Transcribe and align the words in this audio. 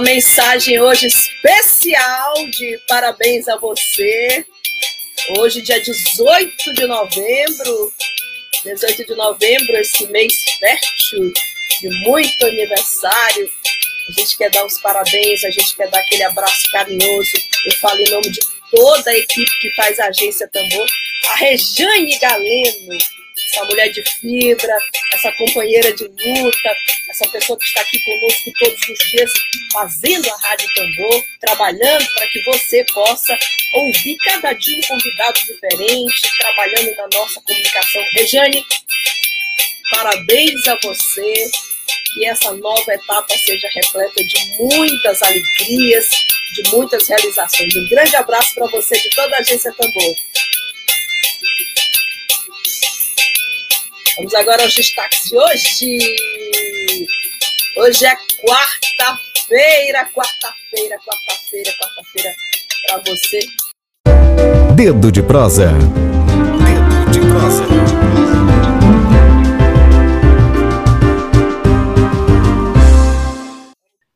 Mensagem 0.00 0.80
hoje 0.80 1.08
especial 1.08 2.34
de 2.50 2.78
parabéns 2.86 3.48
a 3.48 3.56
você. 3.56 4.46
Hoje, 5.38 5.60
dia 5.60 5.80
18 5.80 6.74
de 6.74 6.86
novembro, 6.86 7.92
18 8.64 9.04
de 9.04 9.14
novembro, 9.16 9.76
esse 9.76 10.06
mês 10.06 10.32
fértil 10.60 11.32
de 11.80 11.88
muito 12.06 12.46
aniversário. 12.46 13.48
A 14.08 14.20
gente 14.20 14.38
quer 14.38 14.50
dar 14.50 14.64
os 14.64 14.80
parabéns, 14.80 15.42
a 15.44 15.50
gente 15.50 15.74
quer 15.76 15.90
dar 15.90 15.98
aquele 15.98 16.22
abraço 16.22 16.70
carinhoso. 16.70 17.32
Eu 17.66 17.72
falo 17.80 18.00
em 18.00 18.10
nome 18.10 18.30
de 18.30 18.40
toda 18.70 19.10
a 19.10 19.18
equipe 19.18 19.60
que 19.60 19.70
faz 19.74 19.98
a 19.98 20.06
agência 20.06 20.48
Tambor, 20.48 20.86
a 21.30 21.36
Rejane 21.36 22.18
Galeno, 22.18 22.98
essa 23.50 23.64
mulher 23.64 23.90
de 23.90 24.02
fibra, 24.20 24.78
essa 25.12 25.32
companheira 25.32 25.92
de 25.92 26.04
luta, 26.04 26.76
essa 27.08 27.28
pessoa 27.28 27.58
que 27.58 27.64
está 27.64 27.80
aqui 27.80 27.98
conosco 28.04 28.52
todos 28.58 28.88
os 28.88 29.10
dias, 29.10 29.32
fazendo 29.72 30.30
a 30.30 30.36
Rádio 30.36 30.68
Tambor, 30.74 31.24
trabalhando 31.40 32.06
para 32.14 32.28
que 32.28 32.42
você 32.44 32.84
possa 32.92 33.38
ouvir 33.74 34.16
cada 34.24 34.52
dia 34.52 34.78
um 34.78 34.88
convidado 34.88 35.40
diferente, 35.40 36.38
trabalhando 36.38 36.96
na 36.96 37.08
nossa 37.18 37.40
comunicação. 37.40 38.04
Rejane, 38.12 38.64
parabéns 39.90 40.68
a 40.68 40.74
você, 40.82 41.50
que 42.14 42.26
essa 42.26 42.52
nova 42.52 42.92
etapa 42.92 43.34
seja 43.38 43.68
repleta 43.68 44.24
de 44.24 44.56
muitas 44.58 45.22
alegrias, 45.22 46.06
de 46.54 46.70
muitas 46.70 47.06
realizações. 47.08 47.74
Um 47.76 47.88
grande 47.88 48.16
abraço 48.16 48.54
para 48.54 48.66
você 48.68 48.98
de 48.98 49.10
toda 49.10 49.36
a 49.36 49.38
Agência 49.40 49.72
Tambor. 49.72 50.14
Vamos 54.18 54.34
agora 54.34 54.64
aos 54.64 54.74
destaques 54.74 55.30
de 55.30 55.38
hoje. 55.38 56.16
Hoje 57.76 58.04
é 58.04 58.16
quarta-feira, 58.44 60.04
quarta-feira, 60.12 60.98
quarta-feira, 60.98 61.72
quarta-feira 61.78 62.34
para 62.84 62.98
você. 63.06 63.38
Dedo 64.74 65.12
de 65.12 65.22
prosa. 65.22 65.70
Dedo 65.70 67.10
de 67.12 67.20
prosa. 67.20 67.64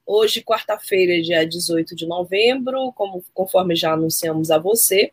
Hoje, 0.05 0.43
quarta-feira, 0.43 1.23
dia 1.23 1.47
18 1.47 1.95
de 1.95 2.07
novembro, 2.09 2.93
como, 2.97 3.25
conforme 3.33 3.77
já 3.77 3.93
anunciamos 3.93 4.51
a 4.51 4.59
você, 4.59 5.13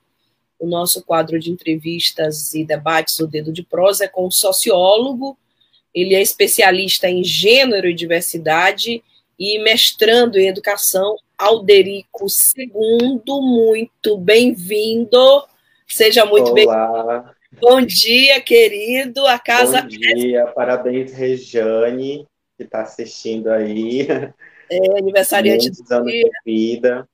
o 0.59 0.67
nosso 0.67 1.01
quadro 1.03 1.39
de 1.39 1.49
entrevistas 1.49 2.53
e 2.53 2.65
debates, 2.65 3.17
o 3.19 3.27
Dedo 3.27 3.51
de 3.51 3.63
Prosa, 3.63 4.03
é 4.03 4.07
com 4.07 4.27
um 4.27 4.31
sociólogo. 4.31 5.37
Ele 5.95 6.13
é 6.13 6.21
especialista 6.21 7.09
em 7.09 7.23
gênero 7.23 7.87
e 7.87 7.95
diversidade 7.95 9.01
e 9.39 9.57
mestrando 9.59 10.37
em 10.37 10.47
educação, 10.47 11.15
Alderico 11.37 12.27
II. 12.57 13.21
Muito 13.41 14.17
bem-vindo. 14.17 15.43
Seja 15.87 16.25
muito 16.25 16.53
bem-vindo. 16.53 17.29
Bom 17.59 17.81
dia, 17.81 18.41
querido. 18.41 19.25
A 19.25 19.39
casa. 19.39 19.81
Bom 19.81 19.87
dia, 19.87 20.45
parabéns, 20.47 21.13
Rejane, 21.13 22.27
que 22.57 22.63
está 22.63 22.81
assistindo 22.81 23.49
aí. 23.49 24.07
É, 24.71 24.99
aniversariante 24.99 25.71
do 25.71 25.93
anos 25.95 26.11
dia. 26.11 26.23
de 26.23 26.31
vida 26.45 27.09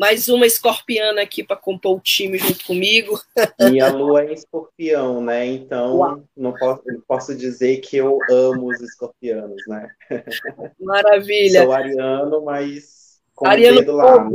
mais 0.00 0.30
uma 0.30 0.46
escorpiana 0.46 1.20
aqui 1.20 1.44
para 1.44 1.58
compor 1.58 1.98
o 1.98 2.00
time 2.00 2.38
junto 2.38 2.64
comigo. 2.64 3.20
Minha 3.70 3.90
lua 3.90 4.24
é 4.24 4.32
escorpião, 4.32 5.20
né? 5.20 5.44
Então 5.44 6.24
não 6.34 6.54
posso, 6.54 6.82
posso 7.06 7.36
dizer 7.36 7.82
que 7.82 7.98
eu 7.98 8.18
amo 8.30 8.68
os 8.68 8.80
escorpianos, 8.80 9.62
né? 9.68 9.90
Maravilha. 10.80 11.64
Sou 11.64 11.72
ariano, 11.72 12.42
mas 12.42 13.20
com 13.34 13.46
ariano 13.46 13.76
o 13.76 13.80
dedo 13.80 13.92
lá. 13.92 14.26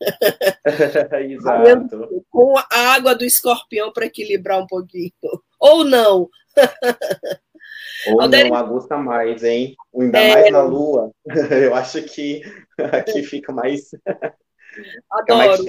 Exato. 1.20 2.24
Com 2.30 2.56
a 2.56 2.94
água 2.94 3.16
do 3.16 3.24
escorpião 3.24 3.92
para 3.92 4.06
equilibrar 4.06 4.62
um 4.62 4.68
pouquinho. 4.68 5.10
Ou 5.58 5.82
não. 5.82 6.28
Ou 8.06 8.20
Alderi... 8.20 8.48
não, 8.48 8.56
agusta 8.56 8.96
mais, 8.96 9.42
hein? 9.42 9.74
Ainda 9.98 10.18
é... 10.20 10.32
mais 10.32 10.52
na 10.52 10.62
lua. 10.62 11.10
Eu 11.50 11.74
acho 11.74 12.00
que 12.04 12.42
aqui 12.78 13.24
fica 13.24 13.52
mais. 13.52 13.90
Adoro. 15.10 15.64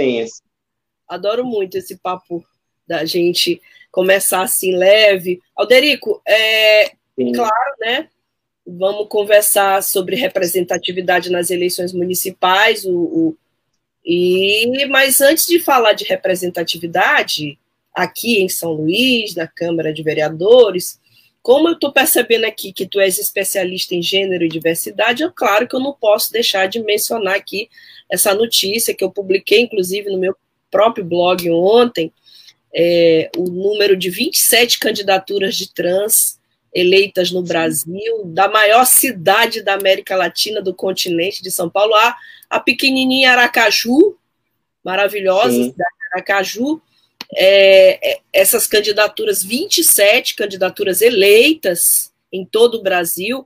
Adoro 1.07 1.45
muito 1.45 1.77
esse 1.77 1.97
papo 1.97 2.45
da 2.87 3.03
gente 3.05 3.61
começar 3.91 4.43
assim 4.43 4.75
leve. 4.75 5.41
Alderico, 5.55 6.21
é 6.25 6.91
Sim. 7.15 7.33
claro, 7.33 7.75
né? 7.79 8.07
Vamos 8.65 9.07
conversar 9.09 9.83
sobre 9.83 10.15
representatividade 10.15 11.29
nas 11.29 11.49
eleições 11.49 11.91
municipais. 11.91 12.85
O, 12.85 12.93
o, 12.93 13.37
e 14.05 14.85
mas 14.89 15.19
antes 15.19 15.47
de 15.47 15.59
falar 15.59 15.93
de 15.93 16.05
representatividade 16.05 17.59
aqui 17.93 18.41
em 18.41 18.47
São 18.47 18.71
Luís, 18.71 19.35
na 19.35 19.47
Câmara 19.47 19.93
de 19.93 20.01
Vereadores, 20.01 21.00
como 21.41 21.67
eu 21.67 21.73
estou 21.73 21.91
percebendo 21.91 22.45
aqui 22.45 22.71
que 22.71 22.85
tu 22.85 22.99
és 22.99 23.17
especialista 23.17 23.95
em 23.95 24.01
gênero 24.01 24.43
e 24.43 24.49
diversidade, 24.49 25.23
é 25.23 25.31
claro 25.33 25.67
que 25.67 25.75
eu 25.75 25.79
não 25.79 25.93
posso 25.93 26.31
deixar 26.31 26.67
de 26.67 26.79
mencionar 26.79 27.35
aqui 27.35 27.69
essa 28.09 28.33
notícia 28.33 28.93
que 28.93 29.03
eu 29.03 29.11
publiquei, 29.11 29.61
inclusive, 29.61 30.09
no 30.09 30.19
meu 30.19 30.35
próprio 30.69 31.03
blog 31.03 31.49
ontem, 31.49 32.13
é, 32.73 33.29
o 33.35 33.43
número 33.49 33.97
de 33.97 34.09
27 34.09 34.79
candidaturas 34.79 35.55
de 35.55 35.73
trans 35.73 36.39
eleitas 36.73 37.31
no 37.31 37.41
Brasil, 37.41 38.23
da 38.25 38.47
maior 38.47 38.85
cidade 38.85 39.61
da 39.61 39.73
América 39.73 40.15
Latina, 40.15 40.61
do 40.61 40.73
continente 40.73 41.43
de 41.43 41.51
São 41.51 41.69
Paulo, 41.69 41.93
a, 41.95 42.15
a 42.49 42.59
pequenininha 42.59 43.31
Aracaju, 43.31 44.17
maravilhosa 44.83 45.51
Sim. 45.51 45.71
cidade 45.71 45.95
de 45.97 46.13
Aracaju, 46.13 46.81
é, 47.35 48.11
é, 48.11 48.19
essas 48.33 48.67
candidaturas, 48.67 49.43
27 49.43 50.35
candidaturas 50.35 51.01
eleitas 51.01 52.11
em 52.31 52.45
todo 52.45 52.75
o 52.75 52.83
Brasil, 52.83 53.45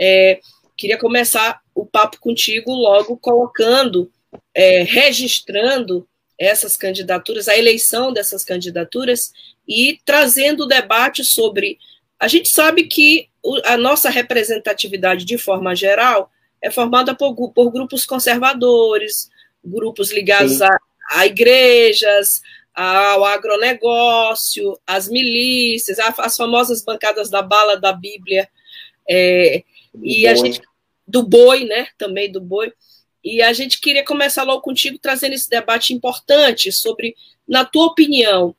é, 0.00 0.40
queria 0.76 0.98
começar 0.98 1.60
o 1.74 1.84
papo 1.84 2.18
contigo 2.20 2.72
logo 2.72 3.16
colocando, 3.16 4.10
é, 4.54 4.82
registrando 4.82 6.06
essas 6.38 6.76
candidaturas, 6.76 7.48
a 7.48 7.56
eleição 7.56 8.12
dessas 8.12 8.44
candidaturas 8.44 9.32
e 9.66 9.98
trazendo 10.04 10.64
o 10.64 10.68
debate 10.68 11.24
sobre. 11.24 11.78
A 12.18 12.28
gente 12.28 12.48
sabe 12.48 12.84
que 12.84 13.28
a 13.64 13.76
nossa 13.76 14.10
representatividade, 14.10 15.24
de 15.24 15.38
forma 15.38 15.74
geral, 15.74 16.30
é 16.62 16.70
formada 16.70 17.14
por, 17.14 17.34
por 17.52 17.70
grupos 17.70 18.06
conservadores, 18.06 19.30
grupos 19.64 20.10
ligados 20.10 20.62
a, 20.62 20.70
a, 21.10 21.26
igrejas, 21.26 22.40
ao 22.74 23.24
agronegócio, 23.24 24.78
às 24.86 25.08
milícias, 25.08 25.98
as 25.98 26.36
famosas 26.36 26.82
bancadas 26.82 27.30
da 27.30 27.40
bala 27.40 27.76
da 27.76 27.92
Bíblia. 27.92 28.48
É, 29.08 29.62
e 30.02 30.26
a 30.26 30.34
gente 30.34 30.60
do 31.06 31.22
boi, 31.22 31.64
né? 31.64 31.88
Também 31.96 32.30
do 32.30 32.40
boi. 32.40 32.72
E 33.22 33.40
a 33.40 33.52
gente 33.52 33.80
queria 33.80 34.04
começar 34.04 34.42
logo 34.42 34.62
contigo 34.62 34.98
trazendo 34.98 35.34
esse 35.34 35.48
debate 35.48 35.94
importante 35.94 36.70
sobre, 36.72 37.14
na 37.46 37.64
tua 37.64 37.86
opinião, 37.86 38.54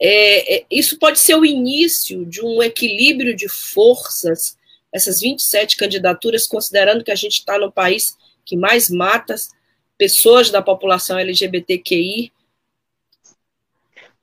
é, 0.00 0.58
é, 0.58 0.66
isso 0.70 0.98
pode 0.98 1.18
ser 1.18 1.34
o 1.34 1.44
início 1.44 2.24
de 2.24 2.40
um 2.40 2.62
equilíbrio 2.62 3.34
de 3.34 3.48
forças 3.48 4.56
essas 4.92 5.20
27 5.20 5.76
candidaturas, 5.76 6.46
considerando 6.46 7.04
que 7.04 7.10
a 7.10 7.16
gente 7.16 7.40
está 7.40 7.58
no 7.58 7.70
país 7.70 8.16
que 8.44 8.56
mais 8.56 8.88
mata 8.88 9.34
pessoas 9.98 10.50
da 10.50 10.62
população 10.62 11.18
LGBTQI? 11.18 12.32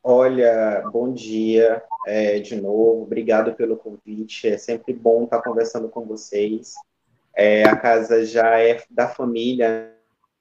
Olha, 0.08 0.84
bom 0.92 1.12
dia 1.12 1.82
é, 2.06 2.38
de 2.38 2.62
novo, 2.62 3.02
obrigado 3.02 3.56
pelo 3.56 3.76
convite. 3.76 4.48
É 4.48 4.56
sempre 4.56 4.94
bom 4.94 5.24
estar 5.24 5.42
conversando 5.42 5.90
com 5.90 6.06
vocês. 6.06 6.76
É, 7.36 7.64
a 7.64 7.76
casa 7.76 8.24
já 8.24 8.60
é 8.60 8.84
da 8.88 9.08
família, 9.08 9.92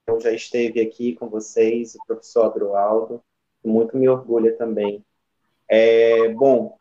eu 0.05 0.19
já 0.19 0.31
esteve 0.31 0.79
aqui 0.79 1.15
com 1.15 1.27
vocês, 1.29 1.95
o 1.95 2.05
professor 2.05 2.45
Adroaldo, 2.45 3.23
muito 3.65 3.97
me 3.97 4.07
orgulha 4.07 4.55
também. 4.55 5.03
É, 5.67 6.27
bom, 6.27 6.77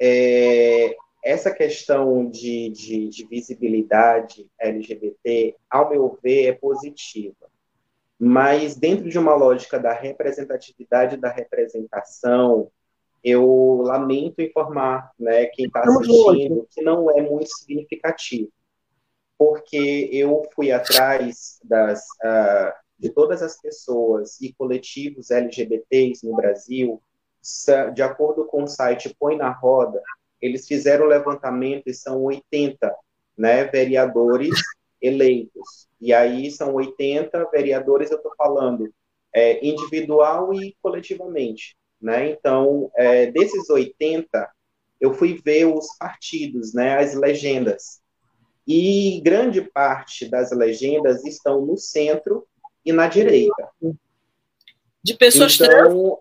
é, 0.00 0.94
essa 1.24 1.50
questão 1.50 2.30
de, 2.30 2.70
de, 2.70 3.08
de, 3.08 3.26
visibilidade 3.26 4.48
LGBT, 4.56 5.56
ao 5.68 5.90
meu 5.90 6.16
ver, 6.22 6.46
é 6.46 6.52
positiva. 6.52 7.49
Mas 8.22 8.76
dentro 8.76 9.08
de 9.08 9.18
uma 9.18 9.34
lógica 9.34 9.78
da 9.78 9.94
representatividade 9.94 11.16
da 11.16 11.30
representação, 11.30 12.70
eu 13.24 13.80
lamento 13.82 14.42
informar 14.42 15.10
né, 15.18 15.46
quem 15.46 15.66
está 15.66 15.80
assistindo 15.80 16.68
que 16.70 16.82
não 16.82 17.10
é 17.10 17.22
muito 17.22 17.48
significativo. 17.48 18.52
Porque 19.38 20.10
eu 20.12 20.42
fui 20.54 20.70
atrás 20.70 21.58
das, 21.64 22.04
uh, 22.22 22.74
de 22.98 23.08
todas 23.08 23.42
as 23.42 23.58
pessoas 23.58 24.38
e 24.38 24.52
coletivos 24.52 25.30
LGBTs 25.30 26.26
no 26.26 26.36
Brasil, 26.36 27.02
de 27.94 28.02
acordo 28.02 28.44
com 28.44 28.64
o 28.64 28.68
site 28.68 29.16
Põe 29.18 29.38
na 29.38 29.50
Roda, 29.50 30.02
eles 30.42 30.66
fizeram 30.66 31.06
o 31.06 31.08
levantamento 31.08 31.84
e 31.86 31.94
são 31.94 32.22
80 32.24 32.94
né, 33.38 33.64
vereadores 33.64 34.50
eleitos. 35.00 35.88
E 36.00 36.12
aí 36.12 36.50
são 36.50 36.74
80 36.74 37.48
vereadores, 37.50 38.10
eu 38.10 38.16
estou 38.16 38.32
falando 38.36 38.92
é, 39.34 39.64
individual 39.66 40.52
e 40.54 40.76
coletivamente. 40.82 41.76
Né? 42.00 42.30
Então, 42.30 42.90
é, 42.96 43.26
desses 43.30 43.68
80, 43.68 44.50
eu 45.00 45.14
fui 45.14 45.40
ver 45.44 45.66
os 45.66 45.96
partidos, 45.98 46.74
né, 46.74 46.98
as 46.98 47.14
legendas. 47.14 48.00
E 48.66 49.20
grande 49.24 49.62
parte 49.62 50.28
das 50.28 50.52
legendas 50.52 51.24
estão 51.24 51.64
no 51.64 51.76
centro 51.76 52.46
e 52.84 52.92
na 52.92 53.08
direita. 53.08 53.68
De 55.02 55.14
pessoas 55.14 55.54
então, 55.54 55.68
trans? 55.68 56.18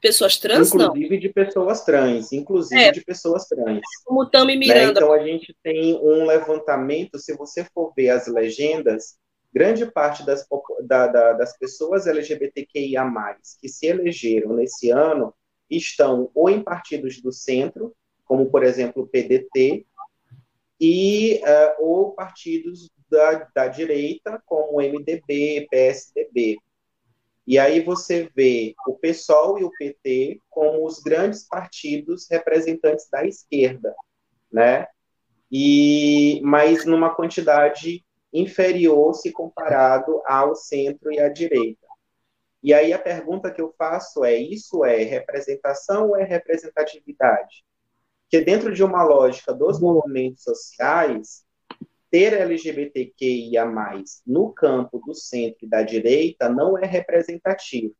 Pessoas 0.00 0.38
trans, 0.38 0.68
inclusive 0.74 1.10
não? 1.10 1.18
de 1.20 1.28
pessoas 1.28 1.84
trans, 1.84 2.32
inclusive 2.32 2.80
é. 2.80 2.92
de 2.92 3.00
pessoas 3.02 3.46
trans. 3.46 3.80
Como 4.04 4.28
Tami 4.28 4.54
né? 4.54 4.58
Miranda. 4.58 4.84
Né? 4.84 4.90
Então 4.90 5.12
a 5.12 5.22
gente 5.22 5.56
tem 5.62 5.96
um 5.96 6.26
levantamento, 6.26 7.18
se 7.18 7.36
você 7.36 7.64
for 7.64 7.92
ver 7.96 8.10
as 8.10 8.26
legendas, 8.26 9.16
grande 9.52 9.86
parte 9.86 10.24
das, 10.24 10.46
da, 10.82 11.06
da, 11.06 11.32
das 11.32 11.56
pessoas 11.58 12.06
LGBTQIA+, 12.06 13.04
que 13.60 13.68
se 13.68 13.86
elegeram 13.86 14.54
nesse 14.54 14.90
ano, 14.90 15.34
estão 15.68 16.30
ou 16.34 16.48
em 16.48 16.62
partidos 16.62 17.20
do 17.20 17.32
centro, 17.32 17.94
como, 18.24 18.50
por 18.50 18.62
exemplo, 18.62 19.02
o 19.02 19.06
PDT, 19.06 19.86
e, 20.80 21.40
uh, 21.44 21.84
ou 21.84 22.12
partidos 22.12 22.88
da, 23.10 23.48
da 23.54 23.66
direita, 23.66 24.42
como 24.46 24.78
o 24.78 24.80
MDB, 24.80 25.66
PSDB. 25.70 26.58
E 27.50 27.58
aí 27.58 27.80
você 27.80 28.30
vê 28.32 28.76
o 28.86 28.94
PSOL 28.94 29.58
e 29.58 29.64
o 29.64 29.72
PT 29.72 30.40
como 30.48 30.86
os 30.86 31.00
grandes 31.00 31.48
partidos 31.48 32.28
representantes 32.30 33.10
da 33.10 33.26
esquerda, 33.26 33.92
né? 34.52 34.86
E 35.50 36.40
mas 36.44 36.84
numa 36.84 37.12
quantidade 37.12 38.06
inferior 38.32 39.14
se 39.14 39.32
comparado 39.32 40.22
ao 40.24 40.54
centro 40.54 41.12
e 41.12 41.18
à 41.18 41.28
direita. 41.28 41.84
E 42.62 42.72
aí 42.72 42.92
a 42.92 42.98
pergunta 43.00 43.50
que 43.50 43.60
eu 43.60 43.74
faço 43.76 44.24
é: 44.24 44.36
isso 44.36 44.84
é 44.84 45.02
representação 45.02 46.10
ou 46.10 46.16
é 46.16 46.22
representatividade? 46.22 47.64
Porque 48.22 48.44
dentro 48.44 48.72
de 48.72 48.84
uma 48.84 49.02
lógica 49.02 49.52
dos 49.52 49.80
movimentos 49.80 50.44
sociais, 50.44 51.44
ter 52.10 52.32
LGBTQIA+, 52.32 53.64
no 54.26 54.52
campo 54.52 55.00
do 55.06 55.14
centro 55.14 55.58
e 55.62 55.68
da 55.68 55.82
direita 55.82 56.48
não 56.48 56.76
é 56.76 56.84
representativo. 56.86 57.94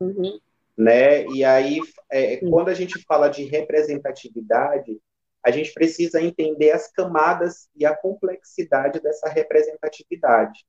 Uhum. 0.00 0.38
Né? 0.76 1.26
E 1.26 1.44
aí, 1.44 1.80
é, 2.10 2.36
quando 2.38 2.68
a 2.68 2.74
gente 2.74 3.02
fala 3.06 3.28
de 3.28 3.44
representatividade, 3.44 4.98
a 5.44 5.50
gente 5.50 5.72
precisa 5.72 6.22
entender 6.22 6.70
as 6.70 6.90
camadas 6.90 7.68
e 7.76 7.84
a 7.84 7.94
complexidade 7.94 9.00
dessa 9.00 9.28
representatividade, 9.28 10.64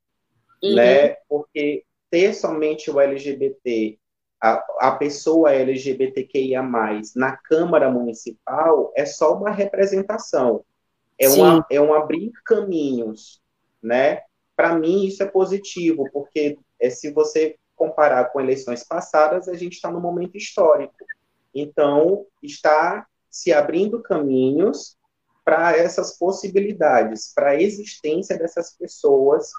uhum. 0.62 0.75
né? 0.75 1.15
Porque 1.29 1.85
ter 2.09 2.33
somente 2.33 2.91
o 2.91 3.00
LGBT, 3.00 3.97
a, 4.41 4.63
a 4.81 4.91
pessoa 4.91 5.53
LGBTQIA+, 5.53 6.62
na 7.15 7.38
Câmara 7.38 7.89
Municipal 7.89 8.91
é 8.95 9.06
só 9.06 9.33
uma 9.33 9.50
representação, 9.50 10.63
é, 11.19 11.29
uma, 11.29 11.65
é 11.69 11.81
um 11.81 11.94
abrir 11.94 12.31
caminhos, 12.45 13.41
né? 13.81 14.21
Para 14.56 14.75
mim, 14.75 15.06
isso 15.06 15.21
é 15.23 15.25
positivo, 15.25 16.09
porque 16.12 16.57
é, 16.79 16.89
se 16.89 17.12
você 17.12 17.57
comparar 17.75 18.25
com 18.25 18.39
eleições 18.39 18.83
passadas, 18.83 19.47
a 19.47 19.53
gente 19.53 19.73
está 19.73 19.91
num 19.91 20.00
momento 20.00 20.38
histórico. 20.38 20.94
Então, 21.53 22.25
está 22.41 23.06
se 23.29 23.51
abrindo 23.51 24.01
caminhos 24.01 24.97
para 25.44 25.77
essas 25.77 26.17
possibilidades, 26.17 27.31
para 27.33 27.51
a 27.51 27.62
existência 27.62 28.38
dessas 28.38 28.75
pessoas 28.75 29.51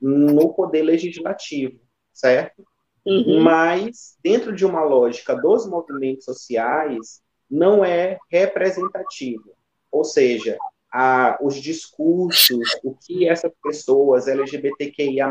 no 0.00 0.52
poder 0.52 0.82
legislativo, 0.82 1.78
certo? 2.12 2.64
Uhum. 3.06 3.40
Mas, 3.40 4.16
dentro 4.22 4.54
de 4.54 4.66
uma 4.66 4.82
lógica 4.82 5.34
dos 5.34 5.66
movimentos 5.66 6.24
sociais, 6.24 7.22
não 7.50 7.84
é 7.84 8.18
representativo. 8.30 9.52
Ou 9.90 10.04
seja, 10.04 10.58
a, 10.92 11.38
os 11.40 11.56
discursos, 11.56 12.78
o 12.82 12.94
que 12.94 13.28
essas 13.28 13.52
pessoas 13.62 14.26
LGBTQIA+, 14.26 15.28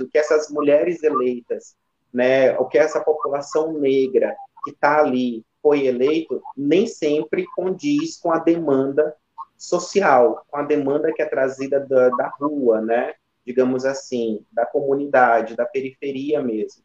o 0.00 0.08
que 0.08 0.18
essas 0.18 0.50
mulheres 0.50 1.02
eleitas, 1.02 1.76
né, 2.12 2.56
o 2.58 2.66
que 2.66 2.78
essa 2.78 3.00
população 3.00 3.72
negra 3.72 4.34
que 4.64 4.70
está 4.70 5.00
ali 5.00 5.44
foi 5.62 5.86
eleito, 5.86 6.42
nem 6.56 6.86
sempre 6.86 7.44
condiz 7.54 8.18
com 8.18 8.32
a 8.32 8.38
demanda 8.38 9.14
social, 9.56 10.44
com 10.48 10.56
a 10.56 10.62
demanda 10.62 11.12
que 11.12 11.22
é 11.22 11.26
trazida 11.26 11.80
da, 11.80 12.08
da 12.10 12.28
rua, 12.40 12.80
né, 12.80 13.14
digamos 13.44 13.84
assim, 13.84 14.44
da 14.52 14.64
comunidade, 14.64 15.56
da 15.56 15.66
periferia 15.66 16.42
mesmo. 16.42 16.82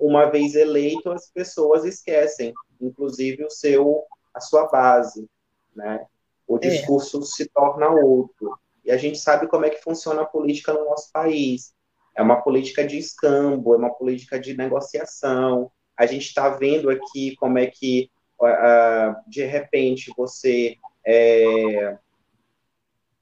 Uma 0.00 0.26
vez 0.26 0.54
eleito, 0.54 1.10
as 1.10 1.30
pessoas 1.30 1.84
esquecem, 1.84 2.54
inclusive 2.80 3.44
o 3.44 3.50
seu, 3.50 4.04
a 4.32 4.40
sua 4.40 4.68
base, 4.68 5.28
né? 5.74 6.06
O 6.46 6.56
é. 6.56 6.60
discurso 6.60 7.20
é. 7.20 7.22
se 7.22 7.48
torna 7.48 7.88
outro. 7.88 8.58
E 8.84 8.90
a 8.90 8.96
gente 8.96 9.18
sabe 9.18 9.48
como 9.48 9.64
é 9.64 9.70
que 9.70 9.82
funciona 9.82 10.22
a 10.22 10.26
política 10.26 10.72
no 10.72 10.84
nosso 10.84 11.10
país. 11.12 11.74
É 12.16 12.22
uma 12.22 12.40
política 12.40 12.86
de 12.86 12.96
escambo, 12.96 13.74
é 13.74 13.78
uma 13.78 13.92
política 13.92 14.38
de 14.38 14.56
negociação. 14.56 15.70
A 15.96 16.06
gente 16.06 16.26
está 16.26 16.48
vendo 16.48 16.88
aqui 16.88 17.34
como 17.36 17.58
é 17.58 17.66
que, 17.66 18.10
uh, 18.40 19.16
de 19.28 19.44
repente, 19.44 20.12
você 20.16 20.76
é, 21.04 21.98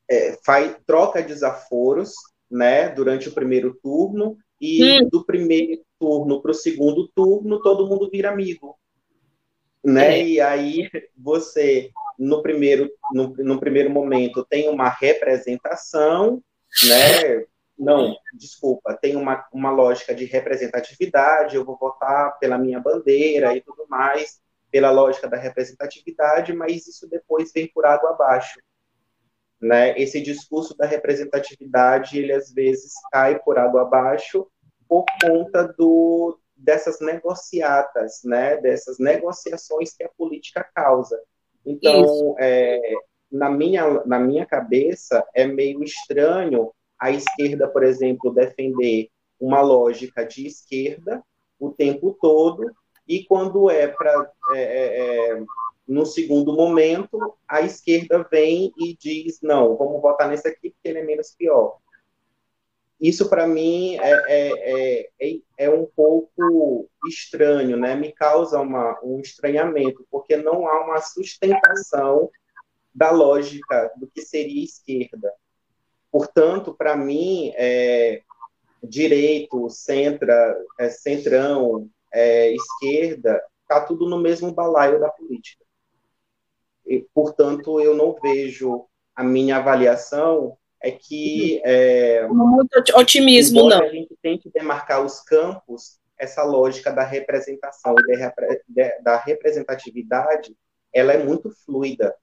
é, 0.09 0.39
faz, 0.45 0.77
troca 0.87 1.23
desaforos 1.23 2.15
né, 2.51 2.89
durante 2.91 3.29
o 3.29 3.33
primeiro 3.33 3.75
turno, 3.83 4.37
e 4.61 5.03
hum. 5.03 5.09
do 5.11 5.25
primeiro 5.25 5.83
turno 5.99 6.41
para 6.41 6.51
o 6.51 6.55
segundo 6.55 7.09
turno, 7.09 7.61
todo 7.61 7.87
mundo 7.87 8.09
vira 8.11 8.31
amigo. 8.31 8.79
Né? 9.85 10.21
É. 10.21 10.27
E 10.27 10.41
aí 10.41 10.91
você 11.17 11.91
no 12.19 12.43
primeiro, 12.43 12.91
no, 13.13 13.29
no 13.39 13.61
primeiro 13.61 13.91
momento 13.91 14.45
tem 14.45 14.69
uma 14.69 14.89
representação, 14.89 16.43
né? 16.87 17.45
Não, 17.77 18.17
desculpa, 18.33 18.97
tem 19.01 19.17
uma, 19.17 19.45
uma 19.53 19.71
lógica 19.71 20.15
de 20.15 20.25
representatividade, 20.25 21.57
eu 21.57 21.65
vou 21.65 21.77
votar 21.77 22.39
pela 22.39 22.57
minha 22.57 22.79
bandeira 22.79 23.55
e 23.57 23.61
tudo 23.61 23.85
mais, 23.89 24.41
pela 24.71 24.91
lógica 24.91 25.29
da 25.29 25.37
representatividade, 25.37 26.53
mas 26.53 26.87
isso 26.87 27.09
depois 27.09 27.53
vem 27.53 27.69
por 27.73 27.85
água 27.85 28.11
abaixo. 28.11 28.61
Né? 29.61 29.99
Esse 29.99 30.21
discurso 30.21 30.77
da 30.77 30.87
representatividade, 30.87 32.19
ele 32.19 32.33
às 32.33 32.53
vezes 32.53 32.93
cai 33.11 33.41
por 33.41 33.59
água 33.59 33.83
abaixo 33.83 34.47
por 34.89 35.05
conta 35.23 35.67
do, 35.77 36.39
dessas 36.55 37.01
negociatas, 37.01 38.21
né? 38.25 38.57
dessas 38.59 38.99
negociações 38.99 39.95
que 39.97 40.05
a 40.05 40.11
política 40.17 40.69
causa. 40.75 41.21
Então, 41.65 42.37
é, 42.39 42.81
na, 43.31 43.51
minha, 43.51 44.05
na 44.05 44.19
minha 44.19 44.47
cabeça, 44.47 45.25
é 45.35 45.47
meio 45.47 45.83
estranho 45.83 46.73
a 46.99 47.11
esquerda, 47.11 47.69
por 47.69 47.83
exemplo, 47.83 48.33
defender 48.33 49.09
uma 49.41 49.61
lógica 49.61 50.25
de 50.25 50.47
esquerda 50.47 51.23
o 51.59 51.71
tempo 51.71 52.17
todo, 52.21 52.71
e 53.07 53.25
quando 53.25 53.71
é 53.71 53.87
para 53.87 54.31
é, 54.55 54.61
é, 54.61 55.31
é, 55.31 55.45
no 55.87 56.07
segundo 56.07 56.55
momento, 56.55 57.19
a 57.47 57.61
esquerda 57.61 58.27
vem 58.31 58.73
e 58.79 58.97
diz: 58.97 59.41
não, 59.43 59.77
vamos 59.77 60.01
votar 60.01 60.29
nesse 60.29 60.49
aqui 60.49 60.71
porque 60.71 60.89
ele 60.89 61.01
é 61.01 61.05
menos 61.05 61.35
pior. 61.37 61.77
Isso, 63.01 63.29
para 63.29 63.47
mim, 63.47 63.97
é, 63.97 64.13
é, 64.29 65.11
é, 65.21 65.39
é, 65.59 65.71
um 65.71 65.85
pouco 65.85 66.89
estranho, 67.07 67.77
né? 67.77 67.95
me 67.95 68.13
causa 68.13 68.61
uma, 68.61 68.99
um 69.03 69.21
estranhamento, 69.21 70.07
porque 70.11 70.37
não 70.37 70.67
há 70.67 70.85
uma 70.85 71.01
sustentação 71.01 72.31
da 72.95 73.11
lógica 73.11 73.93
do 73.97 74.07
que 74.07 74.23
seria 74.23 74.65
esquerda. 74.65 75.33
Portanto, 76.11 76.73
para 76.73 76.97
mim, 76.97 77.53
é, 77.57 78.23
direito, 78.83 79.69
centra, 79.69 80.57
é, 80.79 80.89
centrão, 80.89 81.91
é, 82.13 82.55
esquerda, 82.55 83.43
está 83.63 83.81
tudo 83.81 84.09
no 84.09 84.19
mesmo 84.19 84.53
balaio 84.53 85.01
da 85.01 85.09
política. 85.09 85.65
E, 86.87 87.05
portanto, 87.13 87.81
eu 87.81 87.97
não 87.97 88.15
vejo 88.23 88.87
a 89.17 89.25
minha 89.25 89.57
avaliação 89.57 90.57
é 90.85 90.91
que 90.91 91.63
é, 91.65 92.27
muito 92.29 92.77
otimismo 92.95 93.71
não. 93.71 93.83
A 93.83 93.89
gente 93.89 94.15
tem 94.21 94.39
que 94.39 94.51
demarcar 94.51 95.03
os 95.03 95.19
campos, 95.21 95.99
essa 96.19 96.43
lógica 96.45 96.93
da 96.93 97.03
representação 97.03 97.95
e 97.99 99.03
da 99.03 99.17
representatividade, 99.17 100.55
ela 100.93 101.15
é 101.15 101.25
muito 101.25 101.51
fluida. 101.65 102.15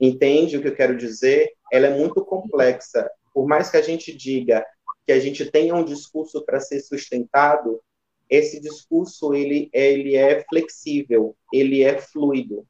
Entende 0.00 0.56
o 0.56 0.60
que 0.60 0.68
eu 0.68 0.74
quero 0.74 0.96
dizer? 0.96 1.52
Ela 1.72 1.86
é 1.86 1.96
muito 1.96 2.24
complexa. 2.24 3.08
Por 3.32 3.46
mais 3.46 3.70
que 3.70 3.76
a 3.76 3.82
gente 3.82 4.12
diga 4.12 4.66
que 5.06 5.12
a 5.12 5.20
gente 5.20 5.48
tenha 5.48 5.72
um 5.76 5.84
discurso 5.84 6.44
para 6.44 6.58
ser 6.58 6.80
sustentado, 6.80 7.80
esse 8.28 8.60
discurso 8.60 9.34
ele, 9.34 9.70
ele 9.72 10.16
é 10.16 10.42
flexível, 10.48 11.36
ele 11.52 11.84
é 11.84 11.96
fluido, 11.98 12.66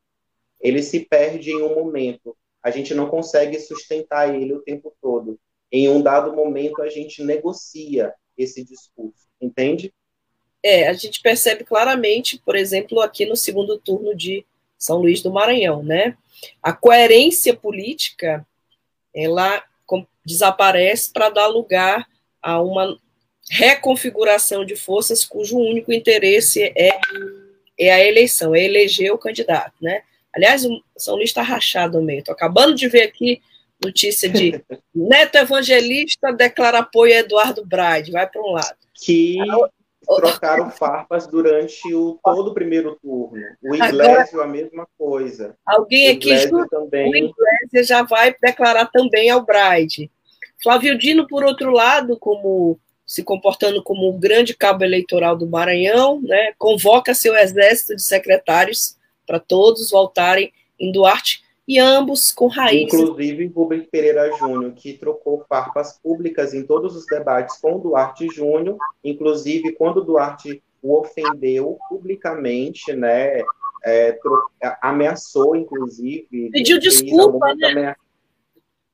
ele 0.60 0.82
se 0.82 1.00
perde 1.00 1.50
em 1.50 1.62
um 1.62 1.74
momento. 1.74 2.36
A 2.62 2.70
gente 2.70 2.94
não 2.94 3.08
consegue 3.08 3.58
sustentar 3.58 4.34
ele 4.34 4.52
o 4.52 4.62
tempo 4.62 4.94
todo. 5.00 5.38
Em 5.70 5.88
um 5.88 6.02
dado 6.02 6.34
momento, 6.34 6.82
a 6.82 6.88
gente 6.88 7.22
negocia 7.22 8.12
esse 8.36 8.64
discurso, 8.64 9.26
entende? 9.40 9.92
É, 10.62 10.88
a 10.88 10.92
gente 10.92 11.20
percebe 11.20 11.64
claramente, 11.64 12.38
por 12.38 12.54
exemplo, 12.54 13.00
aqui 13.00 13.26
no 13.26 13.34
segundo 13.34 13.78
turno 13.78 14.14
de 14.14 14.44
São 14.78 14.98
Luís 14.98 15.20
do 15.20 15.32
Maranhão, 15.32 15.82
né? 15.82 16.16
A 16.62 16.72
coerência 16.72 17.54
política, 17.56 18.46
ela 19.14 19.64
desaparece 20.24 21.12
para 21.12 21.30
dar 21.30 21.46
lugar 21.48 22.08
a 22.40 22.60
uma 22.60 22.98
reconfiguração 23.50 24.64
de 24.64 24.76
forças 24.76 25.24
cujo 25.24 25.58
único 25.58 25.92
interesse 25.92 26.62
é, 26.76 26.98
é 27.78 27.92
a 27.92 28.04
eleição, 28.04 28.54
é 28.54 28.64
eleger 28.64 29.12
o 29.12 29.18
candidato, 29.18 29.74
né? 29.80 30.02
Aliás, 30.34 30.64
o 30.64 30.82
São 30.96 31.16
Luís 31.16 31.30
está 31.30 31.42
rachado 31.42 31.98
no 31.98 32.04
meio. 32.04 32.20
Estou 32.20 32.32
acabando 32.32 32.74
de 32.74 32.88
ver 32.88 33.02
aqui 33.02 33.40
notícia 33.82 34.28
de 34.28 34.62
Neto 34.94 35.36
Evangelista 35.36 36.32
declara 36.32 36.78
apoio 36.78 37.14
a 37.14 37.18
Eduardo 37.18 37.66
Braide, 37.66 38.12
vai 38.12 38.26
para 38.28 38.40
um 38.40 38.52
lado. 38.52 38.76
Que 38.94 39.36
trocaram 40.16 40.70
farpas 40.70 41.26
durante 41.26 41.92
o, 41.94 42.18
todo 42.24 42.50
o 42.50 42.54
primeiro 42.54 42.98
turno. 43.02 43.42
O 43.62 43.74
Iglesias, 43.74 44.34
a 44.34 44.46
mesma 44.46 44.86
coisa. 44.98 45.56
Alguém 45.66 46.10
o 46.10 46.12
aqui 46.16 46.68
também. 46.70 47.10
o 47.10 47.16
Iglesias 47.16 47.86
já 47.86 48.02
vai 48.02 48.34
declarar 48.40 48.86
também 48.86 49.30
ao 49.30 49.44
Braide. 49.44 50.10
Flávio 50.62 50.96
Dino, 50.96 51.26
por 51.26 51.44
outro 51.44 51.70
lado, 51.70 52.16
como 52.18 52.78
se 53.04 53.22
comportando 53.22 53.82
como 53.82 54.08
o 54.08 54.18
grande 54.18 54.54
cabo 54.54 54.84
eleitoral 54.84 55.36
do 55.36 55.46
Maranhão, 55.46 56.20
né, 56.22 56.52
convoca 56.56 57.12
seu 57.12 57.36
exército 57.36 57.96
de 57.96 58.02
secretários 58.02 58.96
para 59.32 59.40
todos 59.40 59.90
voltarem 59.90 60.52
em 60.78 60.92
Duarte 60.92 61.42
e 61.66 61.78
ambos 61.78 62.30
com 62.32 62.48
raízes. 62.48 62.92
Inclusive 62.92 63.46
Rubens 63.46 63.86
Pereira 63.90 64.30
Júnior, 64.36 64.72
que 64.72 64.92
trocou 64.92 65.42
farpas 65.48 65.98
públicas 65.98 66.52
em 66.52 66.66
todos 66.66 66.94
os 66.94 67.06
debates 67.06 67.56
com 67.56 67.78
Duarte 67.78 68.26
Júnior, 68.28 68.76
inclusive 69.02 69.72
quando 69.72 70.04
Duarte 70.04 70.62
o 70.82 70.98
ofendeu 70.98 71.78
publicamente, 71.88 72.92
né? 72.92 73.42
É, 73.84 74.18
ameaçou, 74.82 75.56
inclusive. 75.56 76.50
Pediu 76.50 76.78
desculpa, 76.78 77.54
né? 77.54 77.96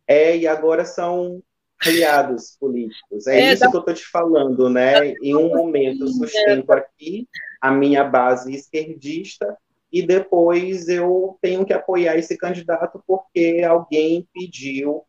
É, 0.07 0.37
e 0.37 0.47
agora 0.47 0.85
são 0.85 1.43
aliados 1.85 2.57
políticos. 2.61 3.27
É, 3.27 3.41
é 3.41 3.53
isso 3.55 3.65
da... 3.65 3.71
que 3.71 3.77
eu 3.77 3.81
estou 3.81 3.95
te 3.95 4.07
falando, 4.07 4.71
né? 4.71 5.15
Em 5.21 5.35
um 5.35 5.49
momento 5.49 6.07
sustento 6.07 6.71
aqui 6.71 7.27
a 7.61 7.73
minha 7.73 8.05
base 8.05 8.55
esquerdista 8.55 9.59
e 9.93 10.03
depois 10.03 10.89
eu 10.89 11.39
tenho 11.41 11.65
que 11.65 11.73
apoiar 11.73 12.17
esse 12.17 12.37
candidato 12.37 13.03
porque 13.07 13.63
alguém 13.67 14.29
pediu, 14.35 15.03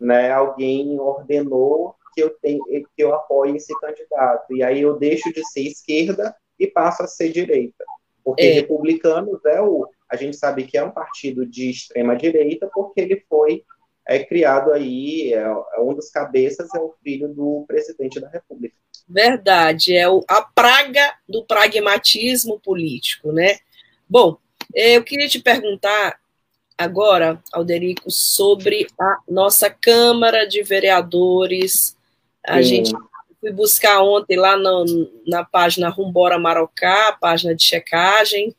né, 0.00 0.30
alguém 0.30 0.98
ordenou 0.98 1.94
que 2.14 2.22
eu, 2.22 2.30
tenho, 2.30 2.62
que 2.64 2.86
eu 2.98 3.14
apoie 3.14 3.56
esse 3.56 3.78
candidato. 3.80 4.54
E 4.54 4.62
aí 4.62 4.80
eu 4.80 4.98
deixo 4.98 5.32
de 5.32 5.44
ser 5.48 5.62
esquerda 5.62 6.34
e 6.58 6.66
passo 6.66 7.02
a 7.02 7.06
ser 7.06 7.30
direita. 7.30 7.84
Porque 8.24 8.42
é. 8.42 8.52
republicanos 8.52 9.44
é 9.46 9.60
o. 9.60 9.88
A 10.08 10.16
gente 10.16 10.36
sabe 10.36 10.64
que 10.64 10.76
é 10.76 10.84
um 10.84 10.90
partido 10.90 11.46
de 11.46 11.70
extrema 11.70 12.14
direita, 12.14 12.70
porque 12.72 13.00
ele 13.00 13.24
foi 13.28 13.64
é, 14.06 14.22
criado 14.22 14.72
aí, 14.72 15.32
é, 15.32 15.40
é 15.40 15.80
um 15.80 15.94
dos 15.94 16.10
cabeças 16.10 16.68
é 16.74 16.78
o 16.78 16.94
filho 17.02 17.28
do 17.28 17.64
presidente 17.66 18.20
da 18.20 18.28
República. 18.28 18.74
Verdade, 19.08 19.96
é 19.96 20.08
o, 20.08 20.22
a 20.28 20.42
praga 20.42 21.14
do 21.28 21.44
pragmatismo 21.44 22.60
político, 22.60 23.32
né? 23.32 23.58
Bom, 24.12 24.36
é, 24.74 24.98
eu 24.98 25.02
queria 25.02 25.26
te 25.26 25.40
perguntar 25.40 26.20
agora, 26.76 27.42
Alderico, 27.50 28.10
sobre 28.10 28.86
a 29.00 29.16
nossa 29.26 29.70
Câmara 29.70 30.46
de 30.46 30.62
Vereadores. 30.62 31.96
A 32.44 32.58
Sim. 32.58 32.62
gente 32.62 32.92
fui 33.40 33.50
buscar 33.52 34.02
ontem 34.02 34.36
lá 34.36 34.54
no, 34.54 34.84
na 35.26 35.42
página 35.42 35.88
Rumbora 35.88 36.38
Marocá, 36.38 37.16
página 37.18 37.54
de 37.54 37.62
checagem, 37.62 38.54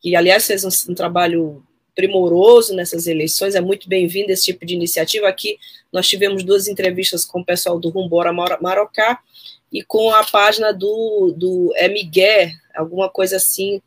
que, 0.00 0.14
aliás, 0.14 0.46
fez 0.46 0.64
um, 0.64 0.92
um 0.92 0.94
trabalho 0.94 1.60
primoroso 1.92 2.72
nessas 2.72 3.08
eleições, 3.08 3.56
é 3.56 3.60
muito 3.60 3.88
bem-vindo 3.88 4.30
esse 4.30 4.44
tipo 4.44 4.64
de 4.64 4.74
iniciativa. 4.74 5.26
Aqui 5.26 5.58
nós 5.92 6.06
tivemos 6.06 6.44
duas 6.44 6.68
entrevistas 6.68 7.24
com 7.24 7.40
o 7.40 7.44
pessoal 7.44 7.80
do 7.80 7.88
Rumbora 7.88 8.32
Marocá 8.32 9.18
e 9.72 9.82
com 9.82 10.10
a 10.10 10.22
página 10.22 10.72
do, 10.72 11.34
do 11.36 11.72
é 11.74 11.88
Miguel, 11.88 12.50
alguma 12.76 13.08
coisa 13.08 13.38
assim, 13.38 13.82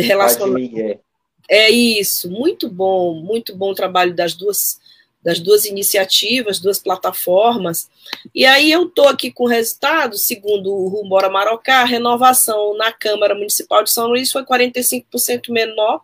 relacionado. 0.00 1.00
É 1.48 1.70
isso, 1.70 2.30
muito 2.30 2.70
bom, 2.70 3.14
muito 3.14 3.54
bom 3.54 3.70
o 3.70 3.74
trabalho 3.74 4.14
das 4.14 4.34
duas 4.34 4.82
das 5.24 5.40
duas 5.40 5.64
iniciativas, 5.64 6.60
duas 6.60 6.78
plataformas. 6.78 7.88
E 8.34 8.44
aí 8.44 8.70
eu 8.70 8.84
estou 8.84 9.08
aqui 9.08 9.32
com 9.32 9.44
o 9.44 9.48
resultado, 9.48 10.18
segundo 10.18 10.70
o 10.70 10.86
Rumbora 10.88 11.30
Marocá, 11.30 11.80
a 11.80 11.86
renovação 11.86 12.76
na 12.76 12.92
Câmara 12.92 13.34
Municipal 13.34 13.82
de 13.82 13.90
São 13.90 14.08
Luís 14.08 14.30
foi 14.30 14.44
45% 14.44 15.48
menor 15.48 16.02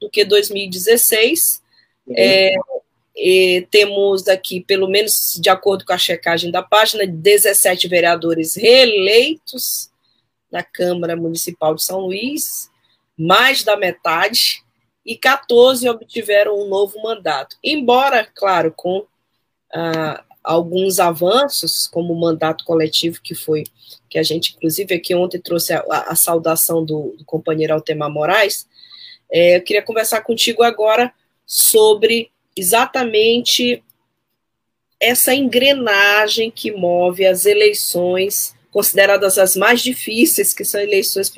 do 0.00 0.08
que 0.08 0.24
2016. 0.24 1.62
Uhum. 2.06 2.14
É, 2.16 2.54
temos 3.70 4.26
aqui, 4.28 4.62
pelo 4.62 4.88
menos 4.88 5.38
de 5.38 5.50
acordo 5.50 5.84
com 5.84 5.92
a 5.92 5.98
checagem 5.98 6.50
da 6.50 6.62
página, 6.62 7.06
17 7.06 7.86
vereadores 7.86 8.56
reeleitos 8.56 9.90
na 10.50 10.62
Câmara 10.62 11.14
Municipal 11.14 11.74
de 11.74 11.84
São 11.84 12.00
Luís, 12.00 12.70
mais 13.16 13.62
da 13.62 13.76
metade, 13.76 14.64
e 15.04 15.16
14 15.16 15.88
obtiveram 15.88 16.58
um 16.58 16.68
novo 16.68 17.00
mandato. 17.02 17.56
Embora, 17.62 18.26
claro, 18.34 18.72
com 18.74 19.04
ah, 19.72 20.24
alguns 20.42 20.98
avanços, 20.98 21.86
como 21.86 22.12
o 22.12 22.20
mandato 22.20 22.64
coletivo, 22.64 23.20
que 23.22 23.34
foi, 23.34 23.64
que 24.08 24.18
a 24.18 24.22
gente, 24.22 24.54
inclusive, 24.56 24.94
aqui 24.94 25.14
ontem 25.14 25.40
trouxe 25.40 25.72
a, 25.72 25.82
a 26.08 26.14
saudação 26.14 26.84
do, 26.84 27.14
do, 27.18 27.24
companheiro 27.24 27.74
Altemar 27.74 28.10
Moraes, 28.10 28.66
é, 29.30 29.56
eu 29.56 29.62
queria 29.62 29.82
conversar 29.82 30.20
contigo 30.22 30.62
agora 30.62 31.12
sobre 31.46 32.30
exatamente 32.56 33.82
essa 35.00 35.34
engrenagem 35.34 36.50
que 36.50 36.70
move 36.70 37.26
as 37.26 37.44
eleições 37.44 38.53
consideradas 38.74 39.38
as 39.38 39.54
mais 39.54 39.80
difíceis, 39.80 40.52
que 40.52 40.64
são 40.64 40.80
eleições 40.80 41.32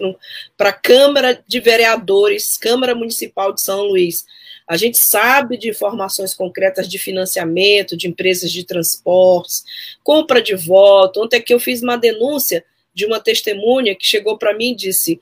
para 0.57 0.71
a 0.71 0.73
Câmara 0.73 1.39
de 1.47 1.61
Vereadores, 1.61 2.57
Câmara 2.57 2.95
Municipal 2.95 3.53
de 3.53 3.61
São 3.61 3.83
Luís. 3.83 4.25
A 4.67 4.75
gente 4.79 4.97
sabe 4.97 5.59
de 5.59 5.69
informações 5.69 6.33
concretas 6.33 6.89
de 6.89 6.99
financiamento, 6.99 7.95
de 7.95 8.09
empresas 8.09 8.51
de 8.51 8.65
transportes, 8.65 9.65
compra 10.03 10.41
de 10.41 10.57
voto. 10.57 11.23
Ontem 11.23 11.37
aqui 11.37 11.53
eu 11.53 11.61
fiz 11.61 11.83
uma 11.83 11.99
denúncia 11.99 12.65
de 12.95 13.05
uma 13.05 13.21
testemunha 13.21 13.95
que 13.95 14.07
chegou 14.07 14.39
para 14.39 14.57
mim 14.57 14.71
e 14.71 14.77
disse: 14.77 15.21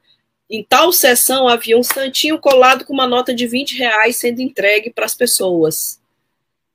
em 0.48 0.62
tal 0.62 0.92
sessão 0.92 1.48
havia 1.48 1.76
um 1.76 1.82
santinho 1.82 2.38
colado 2.38 2.84
com 2.84 2.92
uma 2.92 3.08
nota 3.08 3.34
de 3.34 3.44
20 3.44 3.76
reais 3.76 4.14
sendo 4.14 4.40
entregue 4.40 4.88
para 4.88 5.04
as 5.04 5.16
pessoas. 5.16 6.00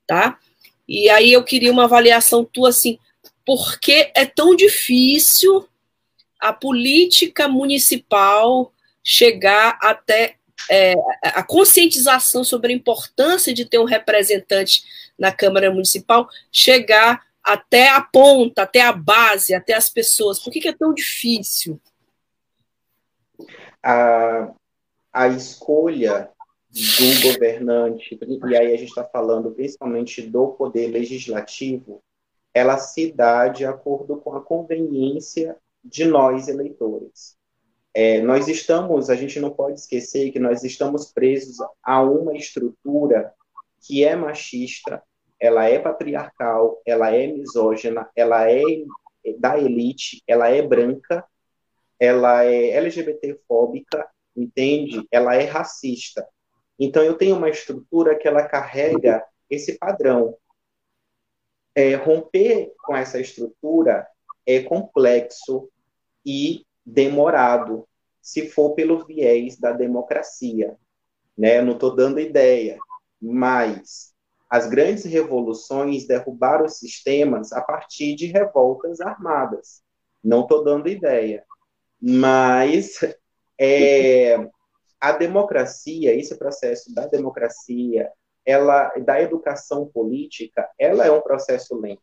Tá? 0.06 0.38
E 0.86 1.10
aí 1.10 1.32
eu 1.32 1.46
queria 1.46 1.72
uma 1.72 1.86
avaliação 1.86 2.44
tua 2.44 2.70
assim, 2.70 3.00
por 3.50 3.80
que 3.80 4.12
é 4.14 4.28
tão 4.28 4.56
difícil 4.56 5.68
a 6.40 6.54
política 6.54 7.48
municipal 7.48 8.72
chegar 9.04 9.80
até 9.82 10.36
é, 10.70 10.94
a 11.24 11.42
conscientização 11.42 12.44
sobre 12.44 12.72
a 12.72 12.76
importância 12.76 13.52
de 13.52 13.66
ter 13.66 13.80
um 13.80 13.86
representante 13.86 14.84
na 15.18 15.32
Câmara 15.32 15.72
Municipal 15.72 16.30
chegar 16.52 17.26
até 17.44 17.90
a 17.90 18.00
ponta, 18.00 18.62
até 18.62 18.82
a 18.82 18.92
base, 18.92 19.56
até 19.56 19.74
as 19.74 19.90
pessoas? 19.90 20.38
Por 20.38 20.54
que, 20.54 20.60
que 20.60 20.68
é 20.68 20.74
tão 20.74 20.94
difícil? 20.94 21.82
A, 23.82 24.54
a 25.12 25.28
escolha 25.28 26.30
do 26.70 27.32
governante, 27.32 28.16
e 28.48 28.56
aí 28.56 28.76
a 28.76 28.78
gente 28.78 28.90
está 28.90 29.06
falando 29.06 29.50
principalmente 29.50 30.22
do 30.22 30.50
poder 30.50 30.90
legislativo, 30.90 32.00
ela 32.54 32.78
se 32.78 33.12
dá 33.12 33.48
de 33.48 33.66
acordo 33.66 34.18
com 34.18 34.36
a 34.36 34.42
conveniência 34.42 35.56
de 35.84 36.06
nós, 36.06 36.48
eleitores. 36.48 37.38
É, 37.94 38.22
nós 38.22 38.48
estamos, 38.48 39.10
a 39.10 39.16
gente 39.16 39.40
não 39.40 39.50
pode 39.50 39.80
esquecer 39.80 40.32
que 40.32 40.40
nós 40.40 40.64
estamos 40.64 41.12
presos 41.12 41.58
a 41.84 42.02
uma 42.02 42.36
estrutura 42.36 43.34
que 43.82 44.04
é 44.04 44.16
machista, 44.16 45.02
ela 45.40 45.66
é 45.66 45.80
patriarcal, 45.80 46.82
ela 46.86 47.14
é 47.16 47.28
misógina, 47.28 48.10
ela 48.16 48.50
é 48.50 48.62
da 49.38 49.58
elite, 49.58 50.22
ela 50.28 50.50
é 50.50 50.62
branca, 50.62 51.26
ela 52.00 52.44
é 52.44 52.72
LGBTfóbica, 52.72 54.08
entende? 54.36 55.06
Ela 55.12 55.36
é 55.36 55.46
racista. 55.46 56.28
Então 56.80 57.04
eu 57.04 57.16
tenho 57.16 57.36
uma 57.36 57.50
estrutura 57.50 58.18
que 58.18 58.28
ela 58.28 58.48
carrega 58.48 59.24
esse 59.50 59.78
padrão. 59.78 60.36
É, 61.80 61.96
romper 61.96 62.74
com 62.84 62.94
essa 62.94 63.22
estrutura 63.22 64.06
é 64.46 64.62
complexo 64.62 65.70
e 66.26 66.66
demorado, 66.86 67.88
se 68.22 68.50
for 68.50 68.72
pelo 68.72 69.06
viés 69.06 69.58
da 69.58 69.72
democracia. 69.72 70.76
Né? 71.38 71.62
não 71.62 71.72
estou 71.72 71.96
dando 71.96 72.20
ideia, 72.20 72.78
mas 73.22 74.14
as 74.50 74.68
grandes 74.68 75.06
revoluções 75.06 76.06
derrubaram 76.06 76.66
os 76.66 76.80
sistemas 76.80 77.54
a 77.54 77.62
partir 77.62 78.14
de 78.14 78.26
revoltas 78.26 79.00
armadas. 79.00 79.82
Não 80.22 80.42
estou 80.42 80.66
dando 80.66 80.90
ideia, 80.90 81.46
mas 82.02 83.00
é, 83.58 84.50
a 85.00 85.14
democracia, 85.14 86.14
esse 86.14 86.38
processo 86.38 86.94
da 86.94 87.08
democracia, 87.08 88.12
ela 88.50 88.90
da 89.06 89.22
educação 89.22 89.86
política, 89.86 90.68
ela 90.80 91.06
é 91.06 91.12
um 91.12 91.22
processo 91.22 91.80
lento. 91.80 92.02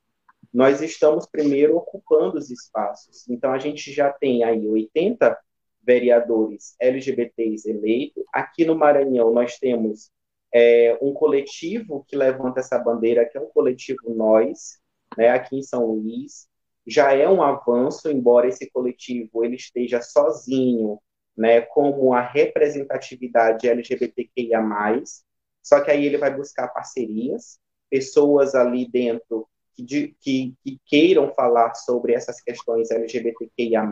Nós 0.54 0.80
estamos 0.80 1.26
primeiro 1.26 1.76
ocupando 1.76 2.38
os 2.38 2.50
espaços. 2.50 3.28
Então 3.28 3.52
a 3.52 3.58
gente 3.58 3.92
já 3.92 4.12
tem 4.12 4.44
aí 4.44 4.66
80 4.66 5.36
vereadores 5.82 6.76
LGBTs 6.80 7.68
eleitos. 7.68 8.22
Aqui 8.32 8.64
no 8.64 8.76
Maranhão 8.76 9.32
nós 9.32 9.58
temos 9.58 10.10
é, 10.54 10.96
um 11.02 11.12
coletivo 11.12 12.04
que 12.08 12.16
levanta 12.16 12.60
essa 12.60 12.78
bandeira, 12.78 13.28
que 13.28 13.36
é 13.36 13.40
o 13.40 13.48
coletivo 13.48 14.14
Nós, 14.14 14.78
né, 15.18 15.30
aqui 15.30 15.56
em 15.56 15.62
São 15.62 15.84
Luís. 15.84 16.46
Já 16.86 17.12
é 17.12 17.28
um 17.28 17.42
avanço, 17.42 18.08
embora 18.08 18.46
esse 18.46 18.70
coletivo 18.70 19.44
ele 19.44 19.56
esteja 19.56 20.00
sozinho, 20.00 21.00
né, 21.36 21.60
como 21.60 22.14
a 22.14 22.20
representatividade 22.20 23.68
LGBTQIA+, 23.68 24.62
só 25.66 25.80
que 25.80 25.90
aí 25.90 26.06
ele 26.06 26.16
vai 26.16 26.32
buscar 26.32 26.68
parcerias, 26.68 27.58
pessoas 27.90 28.54
ali 28.54 28.88
dentro 28.88 29.48
que, 29.74 30.14
que, 30.20 30.54
que 30.62 30.80
queiram 30.86 31.34
falar 31.34 31.74
sobre 31.74 32.14
essas 32.14 32.40
questões 32.40 32.92
LGBTQIA+. 32.92 33.82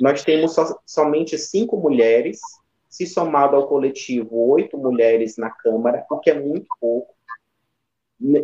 Nós 0.00 0.22
temos 0.22 0.54
so, 0.54 0.78
somente 0.86 1.36
cinco 1.36 1.76
mulheres, 1.76 2.38
se 2.88 3.04
somado 3.04 3.56
ao 3.56 3.66
coletivo, 3.66 4.48
oito 4.52 4.78
mulheres 4.78 5.36
na 5.36 5.50
Câmara, 5.50 6.06
o 6.08 6.20
que 6.20 6.30
é 6.30 6.40
muito 6.40 6.68
pouco. 6.80 7.12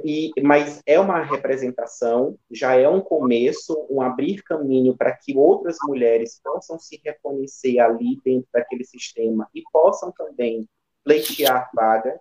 E, 0.04 0.32
mas 0.42 0.82
é 0.84 0.98
uma 0.98 1.22
representação, 1.22 2.36
já 2.50 2.74
é 2.74 2.88
um 2.88 3.00
começo, 3.00 3.86
um 3.88 4.02
abrir 4.02 4.42
caminho 4.42 4.96
para 4.96 5.16
que 5.16 5.36
outras 5.36 5.76
mulheres 5.86 6.40
possam 6.42 6.76
se 6.76 7.00
reconhecer 7.04 7.78
ali 7.78 8.20
dentro 8.24 8.48
daquele 8.52 8.84
sistema 8.84 9.48
e 9.54 9.62
possam 9.72 10.10
também 10.10 10.68
pleitear 11.06 11.70
vaga. 11.72 12.18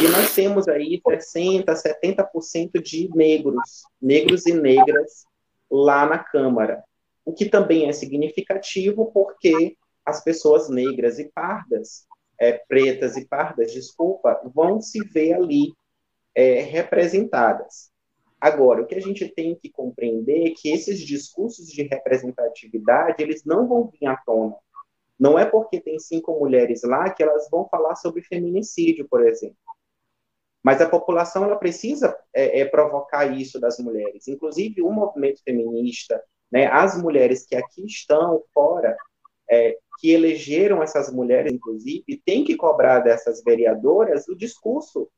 E 0.00 0.08
nós 0.08 0.34
temos 0.34 0.68
aí 0.68 1.00
60%, 1.00 1.64
70% 1.64 2.82
de 2.82 3.08
negros, 3.14 3.84
negros 4.00 4.46
e 4.46 4.52
negras 4.52 5.24
lá 5.70 6.06
na 6.06 6.18
Câmara, 6.18 6.84
o 7.24 7.32
que 7.32 7.46
também 7.46 7.88
é 7.88 7.92
significativo 7.92 9.10
porque 9.12 9.76
as 10.04 10.22
pessoas 10.22 10.68
negras 10.68 11.18
e 11.18 11.30
pardas, 11.32 12.06
é, 12.38 12.52
pretas 12.52 13.16
e 13.16 13.26
pardas, 13.26 13.72
desculpa, 13.72 14.40
vão 14.54 14.80
se 14.80 15.00
ver 15.00 15.32
ali 15.32 15.72
é, 16.34 16.60
representadas. 16.60 17.90
Agora, 18.40 18.82
o 18.82 18.86
que 18.86 18.94
a 18.94 19.00
gente 19.00 19.26
tem 19.28 19.54
que 19.54 19.70
compreender 19.70 20.48
é 20.48 20.54
que 20.54 20.68
esses 20.70 21.00
discursos 21.00 21.66
de 21.66 21.82
representatividade, 21.84 23.22
eles 23.22 23.42
não 23.44 23.66
vão 23.66 23.88
vir 23.88 24.06
à 24.06 24.16
tona. 24.16 24.56
Não 25.18 25.38
é 25.38 25.44
porque 25.44 25.80
tem 25.80 25.98
cinco 25.98 26.38
mulheres 26.38 26.82
lá 26.82 27.10
que 27.10 27.22
elas 27.22 27.48
vão 27.50 27.68
falar 27.68 27.94
sobre 27.96 28.22
feminicídio, 28.22 29.06
por 29.08 29.26
exemplo. 29.26 29.56
Mas 30.62 30.80
a 30.80 30.88
população 30.88 31.44
ela 31.44 31.56
precisa 31.56 32.16
é, 32.32 32.60
é, 32.60 32.64
provocar 32.64 33.26
isso 33.26 33.60
das 33.60 33.78
mulheres. 33.78 34.26
Inclusive, 34.26 34.80
o 34.82 34.90
movimento 34.90 35.42
feminista, 35.44 36.22
né, 36.50 36.66
as 36.66 37.00
mulheres 37.00 37.46
que 37.46 37.54
aqui 37.54 37.84
estão 37.84 38.42
fora, 38.52 38.96
é, 39.48 39.76
que 40.00 40.10
elegeram 40.10 40.82
essas 40.82 41.12
mulheres, 41.12 41.52
inclusive, 41.52 42.22
tem 42.24 42.44
que 42.44 42.56
cobrar 42.56 43.00
dessas 43.00 43.42
vereadoras 43.44 44.26
o 44.26 44.34
discurso 44.34 45.08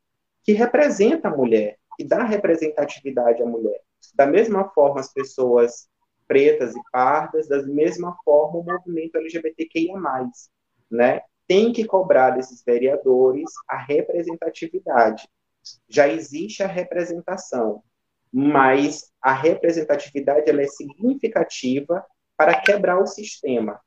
que 0.43 0.51
representa 0.51 1.29
a 1.29 1.35
mulher, 1.35 1.77
que 1.95 2.03
dá 2.03 2.23
representatividade 2.23 3.41
à 3.41 3.45
mulher. 3.45 3.81
Da 4.13 4.25
mesma 4.25 4.69
forma, 4.69 4.99
as 4.99 5.11
pessoas 5.11 5.87
pretas 6.27 6.75
e 6.75 6.81
pardas, 6.91 7.47
da 7.47 7.61
mesma 7.63 8.15
forma, 8.23 8.59
o 8.59 8.63
movimento 8.63 9.17
LGBTQIA+, 9.17 9.93
né? 10.91 11.21
Tem 11.47 11.71
que 11.71 11.85
cobrar 11.85 12.31
desses 12.31 12.63
vereadores 12.63 13.49
a 13.67 13.77
representatividade 13.77 15.27
já 15.87 16.07
existe 16.07 16.63
a 16.63 16.67
representação, 16.67 17.83
mas 18.31 19.11
a 19.21 19.33
representatividade 19.33 20.49
ela 20.49 20.61
é 20.61 20.67
significativa 20.67 22.05
para 22.35 22.59
quebrar 22.61 23.01
o 23.01 23.07
sistema. 23.07 23.79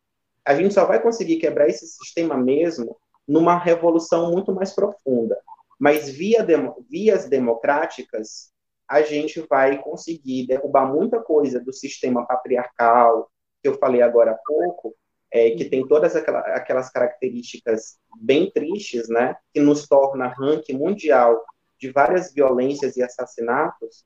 A 0.45 0.55
gente 0.55 0.75
só 0.75 0.85
vai 0.85 1.01
conseguir 1.01 1.37
quebrar 1.37 1.69
esse 1.69 1.87
sistema 1.87 2.37
mesmo 2.37 2.97
numa 3.27 3.59
revolução 3.59 4.33
muito 4.33 4.53
mais 4.53 4.75
profunda. 4.75 5.39
Mas 5.79 6.09
via 6.09 6.45
vias 6.89 7.29
democráticas, 7.29 8.51
a 8.91 9.03
gente 9.03 9.41
vai 9.49 9.81
conseguir 9.81 10.49
derrubar 10.49 10.93
muita 10.93 11.21
coisa 11.21 11.61
do 11.61 11.73
sistema 11.73 12.27
patriarcal, 12.27 13.31
que 13.63 13.69
eu 13.69 13.79
falei 13.79 14.03
agora 14.03 14.33
há 14.33 14.39
pouco, 14.45 14.97
é, 15.31 15.53
que 15.53 15.65
tem 15.65 15.87
todas 15.87 16.17
aquelas, 16.17 16.45
aquelas 16.47 16.91
características 16.91 18.01
bem 18.21 18.51
tristes, 18.51 19.09
né, 19.09 19.37
que 19.55 19.61
nos 19.61 19.87
torna 19.87 20.27
ranking 20.27 20.77
mundial 20.77 21.41
de 21.79 21.93
várias 21.93 22.35
violências 22.35 22.97
e 22.97 23.03
assassinatos, 23.03 24.05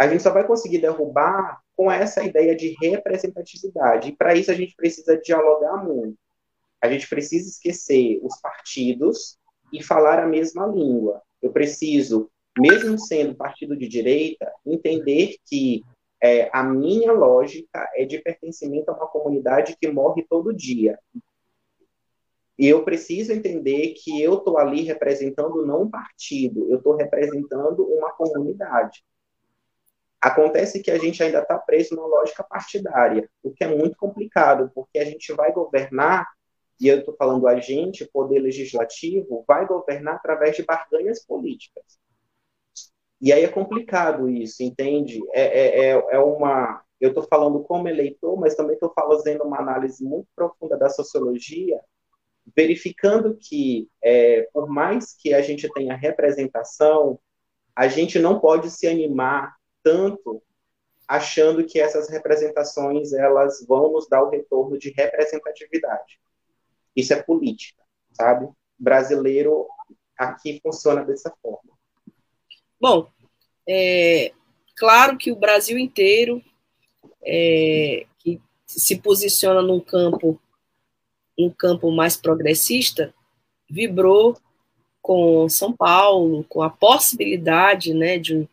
a 0.00 0.08
gente 0.08 0.22
só 0.22 0.32
vai 0.32 0.46
conseguir 0.46 0.78
derrubar 0.78 1.60
com 1.76 1.92
essa 1.92 2.24
ideia 2.24 2.56
de 2.56 2.74
representatividade. 2.80 4.08
E 4.08 4.16
para 4.16 4.34
isso 4.34 4.50
a 4.50 4.54
gente 4.54 4.74
precisa 4.74 5.18
dialogar 5.18 5.84
muito. 5.84 6.16
A 6.80 6.88
gente 6.90 7.06
precisa 7.08 7.46
esquecer 7.46 8.18
os 8.22 8.40
partidos 8.40 9.36
e 9.70 9.82
falar 9.82 10.18
a 10.18 10.26
mesma 10.26 10.66
língua. 10.66 11.20
Eu 11.42 11.52
preciso, 11.52 12.30
mesmo 12.58 12.98
sendo 12.98 13.34
partido 13.34 13.76
de 13.76 13.88
direita, 13.88 14.52
entender 14.66 15.36
que 15.46 15.82
é, 16.22 16.50
a 16.52 16.62
minha 16.62 17.12
lógica 17.12 17.88
é 17.94 18.04
de 18.04 18.18
pertencimento 18.20 18.90
a 18.90 18.94
uma 18.94 19.06
comunidade 19.06 19.76
que 19.80 19.90
morre 19.90 20.26
todo 20.28 20.54
dia. 20.54 20.98
E 22.58 22.66
eu 22.66 22.84
preciso 22.84 23.32
entender 23.32 23.94
que 23.94 24.20
eu 24.20 24.38
estou 24.38 24.58
ali 24.58 24.82
representando 24.82 25.64
não 25.64 25.82
um 25.82 25.90
partido, 25.90 26.68
eu 26.68 26.78
estou 26.78 26.96
representando 26.96 27.84
uma 27.84 28.10
comunidade. 28.12 29.04
Acontece 30.20 30.82
que 30.82 30.90
a 30.90 30.98
gente 30.98 31.22
ainda 31.22 31.38
está 31.40 31.56
preso 31.56 31.94
na 31.94 32.04
lógica 32.04 32.42
partidária, 32.42 33.30
o 33.44 33.52
que 33.52 33.62
é 33.62 33.68
muito 33.68 33.96
complicado, 33.96 34.72
porque 34.74 34.98
a 34.98 35.04
gente 35.04 35.32
vai 35.32 35.52
governar, 35.52 36.26
e 36.80 36.88
eu 36.88 36.98
estou 36.98 37.14
falando 37.14 37.46
a 37.46 37.60
gente, 37.60 38.04
poder 38.12 38.40
legislativo, 38.40 39.44
vai 39.46 39.64
governar 39.64 40.16
através 40.16 40.56
de 40.56 40.64
barganhas 40.64 41.24
políticas. 41.24 41.84
E 43.20 43.32
aí 43.32 43.44
é 43.44 43.48
complicado 43.48 44.28
isso, 44.28 44.62
entende? 44.62 45.20
É, 45.32 45.42
é, 45.42 45.90
é, 45.90 46.06
é 46.12 46.18
uma. 46.18 46.82
Eu 47.00 47.10
estou 47.10 47.24
falando 47.24 47.62
como 47.64 47.88
eleitor, 47.88 48.38
mas 48.38 48.54
também 48.54 48.74
estou 48.74 48.92
fazendo 48.94 49.44
uma 49.44 49.58
análise 49.58 50.04
muito 50.04 50.28
profunda 50.34 50.76
da 50.76 50.88
sociologia 50.88 51.80
verificando 52.56 53.36
que, 53.36 53.88
é, 54.02 54.48
por 54.52 54.68
mais 54.68 55.14
que 55.14 55.34
a 55.34 55.42
gente 55.42 55.70
tenha 55.72 55.94
representação, 55.94 57.18
a 57.74 57.88
gente 57.88 58.18
não 58.18 58.40
pode 58.40 58.70
se 58.70 58.86
animar 58.86 59.56
tanto 59.82 60.42
achando 61.06 61.64
que 61.64 61.80
essas 61.80 62.08
representações 62.08 63.12
elas 63.12 63.64
vão 63.66 63.92
nos 63.92 64.08
dar 64.08 64.22
o 64.22 64.30
retorno 64.30 64.78
de 64.78 64.90
representatividade. 64.90 66.20
Isso 66.94 67.12
é 67.12 67.22
política. 67.22 67.82
sabe? 68.12 68.48
Brasileiro 68.78 69.66
aqui 70.16 70.60
funciona 70.62 71.04
dessa 71.04 71.32
forma. 71.40 71.77
Bom, 72.80 73.08
é, 73.68 74.32
claro 74.76 75.16
que 75.16 75.32
o 75.32 75.36
Brasil 75.36 75.78
inteiro 75.78 76.42
é, 77.22 78.06
que 78.18 78.40
se 78.66 78.96
posiciona 79.00 79.60
num 79.62 79.80
campo 79.80 80.40
um 81.38 81.50
campo 81.50 81.90
mais 81.92 82.16
progressista 82.16 83.14
vibrou 83.70 84.36
com 85.00 85.48
São 85.48 85.72
Paulo, 85.72 86.44
com 86.48 86.62
a 86.62 86.70
possibilidade 86.70 87.94
né, 87.94 88.18
de, 88.18 88.48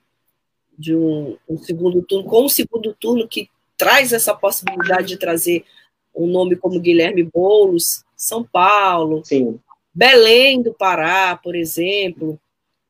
de 0.78 0.96
um, 0.96 1.38
um 1.50 1.58
segundo 1.58 2.02
turno, 2.04 2.30
com 2.30 2.46
um 2.46 2.50
segundo 2.50 2.94
turno 2.94 3.28
que 3.28 3.50
traz 3.78 4.14
essa 4.14 4.34
possibilidade 4.34 5.08
de 5.08 5.18
trazer 5.18 5.66
um 6.14 6.28
nome 6.28 6.56
como 6.56 6.80
Guilherme 6.80 7.24
Boulos, 7.24 8.04
São 8.16 8.44
Paulo, 8.44 9.22
Sim. 9.26 9.60
Belém 9.94 10.62
do 10.62 10.74
Pará, 10.74 11.36
por 11.36 11.56
exemplo, 11.56 12.40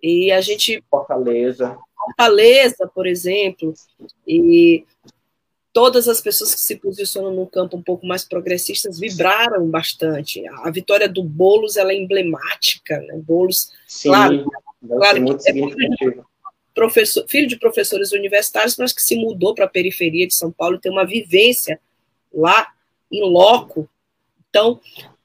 e 0.02 0.32
a 0.32 0.42
gente 0.42 0.84
Fortaleza, 0.90 1.78
Fortaleza, 1.98 2.90
por 2.94 3.08
exemplo, 3.08 3.74
e 4.28 4.86
todas 5.74 6.08
as 6.08 6.22
pessoas 6.22 6.54
que 6.54 6.62
se 6.62 6.78
posicionam 6.78 7.34
num 7.34 7.46
campo 7.46 7.76
um 7.76 7.82
pouco 7.82 8.06
mais 8.06 8.24
progressistas 8.24 9.00
vibraram 9.00 9.68
bastante. 9.68 10.42
A 10.48 10.72
vitória 10.72 11.10
do 11.10 11.24
Bolos 11.24 11.76
ela 11.76 11.92
é 11.92 11.96
emblemática, 11.96 12.98
né? 13.00 13.18
Bolos, 13.18 13.72
Sim, 13.88 14.10
claro, 14.10 14.46
claro 14.88 15.22
muito 15.22 15.44
que 15.44 15.50
é 15.50 16.14
professor, 16.76 17.26
filho 17.28 17.48
de 17.48 17.58
professores 17.58 18.12
universitários, 18.12 18.76
mas 18.78 18.92
que 18.92 19.02
se 19.02 19.16
mudou 19.16 19.56
para 19.56 19.66
a 19.66 19.70
periferia 19.70 20.28
de 20.28 20.36
São 20.36 20.52
Paulo, 20.52 20.78
tem 20.78 20.92
uma 20.92 21.06
vivência 21.06 21.80
lá 22.34 22.68
em 23.12 23.22
loco. 23.24 23.90
Então, 24.50 24.80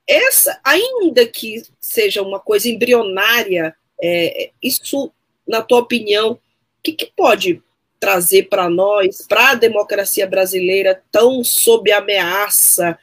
essa, 0.06 0.59
ainda 0.64 1.26
que 1.26 1.62
seja 1.80 2.22
uma 2.22 2.38
coisa 2.38 2.68
embrionária, 2.68 3.74
é, 4.02 4.50
isso, 4.62 5.12
na 5.46 5.62
tua 5.62 5.80
opinião, 5.80 6.32
o 6.32 6.38
que, 6.82 6.92
que 6.92 7.12
pode 7.16 7.62
trazer 7.98 8.44
para 8.44 8.70
nós, 8.70 9.26
para 9.28 9.50
a 9.50 9.54
democracia 9.54 10.26
brasileira 10.26 11.02
tão 11.12 11.44
sob 11.44 11.92
ameaça, 11.92 12.98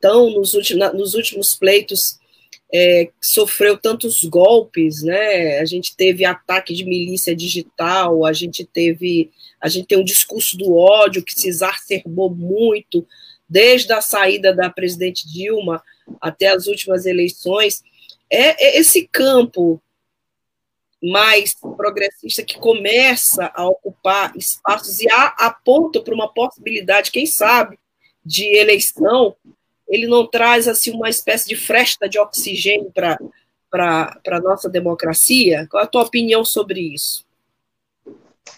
tão 0.00 0.30
nos 0.30 0.54
últimos, 0.54 0.92
nos 0.94 1.14
últimos 1.14 1.54
pleitos 1.54 2.18
é, 2.72 3.08
sofreu 3.20 3.78
tantos 3.78 4.24
golpes, 4.24 5.02
né? 5.02 5.58
A 5.58 5.64
gente 5.64 5.96
teve 5.96 6.24
ataque 6.24 6.74
de 6.74 6.84
milícia 6.84 7.34
digital, 7.34 8.24
a 8.24 8.32
gente 8.32 8.64
teve, 8.64 9.30
a 9.60 9.68
gente 9.68 9.86
tem 9.86 9.98
um 9.98 10.04
discurso 10.04 10.56
do 10.56 10.74
ódio 10.74 11.24
que 11.24 11.32
se 11.32 11.48
exacerbou 11.48 12.30
muito 12.30 13.06
desde 13.48 13.92
a 13.92 14.02
saída 14.02 14.54
da 14.54 14.68
presidente 14.68 15.26
Dilma 15.26 15.82
até 16.20 16.48
as 16.48 16.66
últimas 16.66 17.06
eleições. 17.06 17.82
É, 18.30 18.62
é 18.62 18.78
esse 18.78 19.08
campo 19.08 19.80
mais 21.02 21.54
progressista 21.54 22.42
que 22.42 22.58
começa 22.58 23.50
a 23.54 23.66
ocupar 23.68 24.36
espaços 24.36 25.00
e 25.00 25.10
a, 25.10 25.26
aponta 25.46 26.00
para 26.00 26.14
uma 26.14 26.32
possibilidade, 26.32 27.10
quem 27.10 27.26
sabe, 27.26 27.78
de 28.24 28.56
eleição, 28.56 29.34
ele 29.88 30.06
não 30.06 30.26
traz 30.26 30.68
assim 30.68 30.90
uma 30.92 31.08
espécie 31.08 31.48
de 31.48 31.56
fresta 31.56 32.08
de 32.08 32.18
oxigênio 32.18 32.92
para 32.92 33.18
a 34.26 34.40
nossa 34.40 34.68
democracia? 34.68 35.66
Qual 35.70 35.82
a 35.82 35.86
tua 35.86 36.02
opinião 36.02 36.44
sobre 36.44 36.80
isso? 36.80 37.26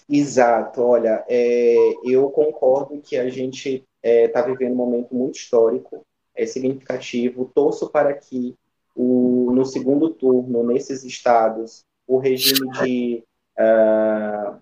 Exato, 0.09 0.81
olha, 0.81 1.23
é, 1.27 1.75
eu 2.03 2.29
concordo 2.29 3.01
que 3.01 3.15
a 3.17 3.29
gente 3.29 3.75
está 3.75 3.85
é, 4.03 4.27
tá 4.27 4.41
vivendo 4.41 4.73
um 4.73 4.75
momento 4.75 5.15
muito 5.15 5.35
histórico, 5.35 6.05
é 6.35 6.45
significativo, 6.45 7.51
torço 7.53 7.89
para 7.89 8.13
que 8.13 8.55
o, 8.95 9.51
no 9.53 9.65
segundo 9.65 10.09
turno, 10.09 10.63
nesses 10.63 11.03
estados, 11.03 11.85
o 12.11 12.17
regime 12.17 12.69
de 12.83 13.23
uh, 13.57 14.59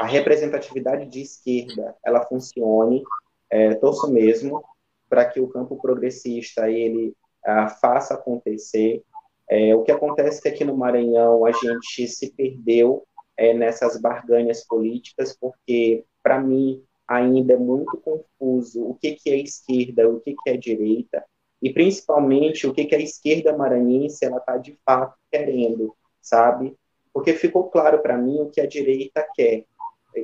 a 0.00 0.04
representatividade 0.04 1.06
de 1.06 1.22
esquerda 1.22 1.94
ela 2.04 2.26
funcione, 2.26 3.04
é, 3.48 3.76
torço 3.76 4.10
mesmo 4.12 4.64
para 5.08 5.24
que 5.24 5.40
o 5.40 5.46
campo 5.46 5.80
progressista 5.80 6.68
ele 6.68 7.14
uh, 7.46 7.68
faça 7.80 8.14
acontecer. 8.14 9.00
É, 9.48 9.74
o 9.76 9.84
que 9.84 9.92
acontece 9.92 10.40
é 10.40 10.42
que 10.42 10.48
aqui 10.48 10.64
no 10.64 10.76
Maranhão 10.76 11.46
a 11.46 11.52
gente 11.52 12.08
se 12.08 12.32
perdeu 12.32 13.06
é, 13.36 13.54
nessas 13.54 14.00
barganhas 14.00 14.66
políticas, 14.66 15.36
porque 15.40 16.04
para 16.20 16.40
mim 16.40 16.82
ainda 17.06 17.54
é 17.54 17.56
muito 17.56 17.96
confuso 17.98 18.82
o 18.84 18.94
que, 18.96 19.12
que 19.12 19.30
é 19.30 19.36
esquerda, 19.36 20.08
o 20.08 20.18
que, 20.20 20.34
que 20.34 20.50
é 20.50 20.56
direita, 20.56 21.24
e 21.62 21.72
principalmente 21.72 22.66
o 22.66 22.74
que, 22.74 22.84
que 22.86 22.94
a 22.96 23.00
esquerda 23.00 23.56
maranhense 23.56 24.24
ela 24.24 24.38
está 24.38 24.56
de 24.56 24.76
fato 24.84 25.16
querendo, 25.30 25.94
sabe? 26.20 26.76
Porque 27.18 27.32
ficou 27.32 27.68
claro 27.68 28.00
para 28.00 28.16
mim 28.16 28.38
o 28.38 28.48
que 28.48 28.60
a 28.60 28.66
direita 28.66 29.26
quer. 29.34 29.64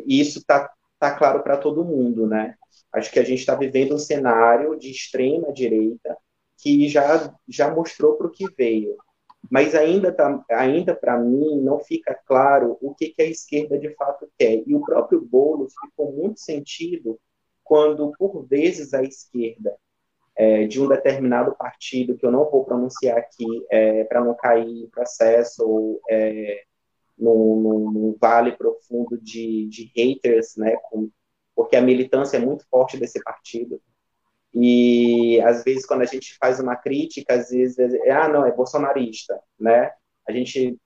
E 0.07 0.21
isso 0.21 0.39
está 0.39 0.73
tá 0.97 1.11
claro 1.11 1.43
para 1.43 1.57
todo 1.57 1.85
mundo, 1.85 2.25
né? 2.25 2.55
Acho 2.93 3.11
que 3.11 3.19
a 3.19 3.25
gente 3.25 3.41
está 3.41 3.57
vivendo 3.57 3.97
um 3.97 3.99
cenário 3.99 4.79
de 4.79 4.93
extrema 4.93 5.53
direita 5.53 6.17
que 6.57 6.89
já, 6.89 7.35
já 7.49 7.69
mostrou 7.75 8.15
para 8.15 8.29
o 8.29 8.31
que 8.31 8.47
veio. 8.57 8.97
Mas 9.51 9.75
ainda, 9.75 10.13
tá, 10.13 10.41
ainda 10.53 10.95
para 10.95 11.19
mim, 11.19 11.61
não 11.63 11.81
fica 11.81 12.17
claro 12.27 12.79
o 12.81 12.95
que, 12.95 13.09
que 13.09 13.23
a 13.23 13.29
esquerda 13.29 13.77
de 13.77 13.93
fato 13.97 14.31
quer. 14.39 14.63
E 14.65 14.73
o 14.73 14.81
próprio 14.81 15.21
Boulos 15.21 15.75
ficou 15.81 16.13
muito 16.13 16.39
sentido 16.39 17.19
quando, 17.65 18.13
por 18.17 18.47
vezes, 18.47 18.95
a 18.95 19.03
esquerda 19.03 19.77
é, 20.37 20.65
de 20.69 20.81
um 20.81 20.87
determinado 20.87 21.57
partido, 21.57 22.17
que 22.17 22.25
eu 22.25 22.31
não 22.31 22.49
vou 22.49 22.65
pronunciar 22.65 23.19
aqui 23.19 23.67
é, 23.69 24.05
para 24.05 24.25
não 24.25 24.35
cair 24.37 24.85
em 24.85 24.89
processo 24.91 25.69
ou 25.69 26.01
é, 26.09 26.63
num, 27.19 27.61
num, 27.61 27.91
num 27.91 28.17
vale 28.21 28.53
profundo 28.53 29.19
de, 29.21 29.67
de 29.69 29.91
haters, 29.97 30.57
né, 30.57 30.77
com, 30.85 31.11
porque 31.55 31.77
a 31.77 31.83
militância 31.83 32.37
é 32.37 32.41
muito 32.41 32.67
forte 32.69 32.97
desse 32.97 33.23
partido. 33.23 33.81
E 34.53 35.41
às 35.43 35.65
vezes 35.65 35.85
quando 35.85 36.03
a 36.03 36.07
gente 36.07 36.37
faz 36.39 36.61
uma 36.61 36.77
crítica, 36.77 37.35
às 37.35 37.51
vezes 37.51 37.79
é, 37.79 38.11
ah, 38.11 38.29
não, 38.29 38.47
é 38.47 38.53
bolsonarista, 38.53 39.41
né? 39.59 39.91
A 40.29 40.33
gente 40.33 40.79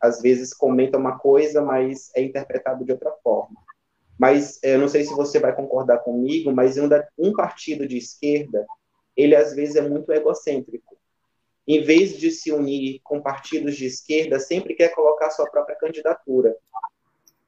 às 0.00 0.22
vezes 0.22 0.54
comenta 0.54 0.96
uma 0.96 1.18
coisa, 1.18 1.60
mas 1.60 2.10
é 2.14 2.22
interpretado 2.22 2.84
de 2.84 2.92
outra 2.92 3.12
forma. 3.22 3.60
Mas 4.18 4.60
eu 4.62 4.78
não 4.78 4.88
sei 4.88 5.04
se 5.04 5.14
você 5.14 5.38
vai 5.38 5.54
concordar 5.54 5.98
comigo, 5.98 6.52
mas 6.52 6.78
um, 6.78 6.88
um 7.18 7.32
partido 7.32 7.86
de 7.86 7.98
esquerda, 7.98 8.64
ele 9.16 9.34
às 9.34 9.54
vezes 9.54 9.76
é 9.76 9.82
muito 9.82 10.12
egocêntrico 10.12 10.89
em 11.72 11.84
vez 11.84 12.18
de 12.18 12.32
se 12.32 12.50
unir 12.50 13.00
com 13.04 13.22
partidos 13.22 13.76
de 13.76 13.86
esquerda, 13.86 14.40
sempre 14.40 14.74
quer 14.74 14.88
colocar 14.88 15.30
sua 15.30 15.48
própria 15.48 15.76
candidatura. 15.76 16.56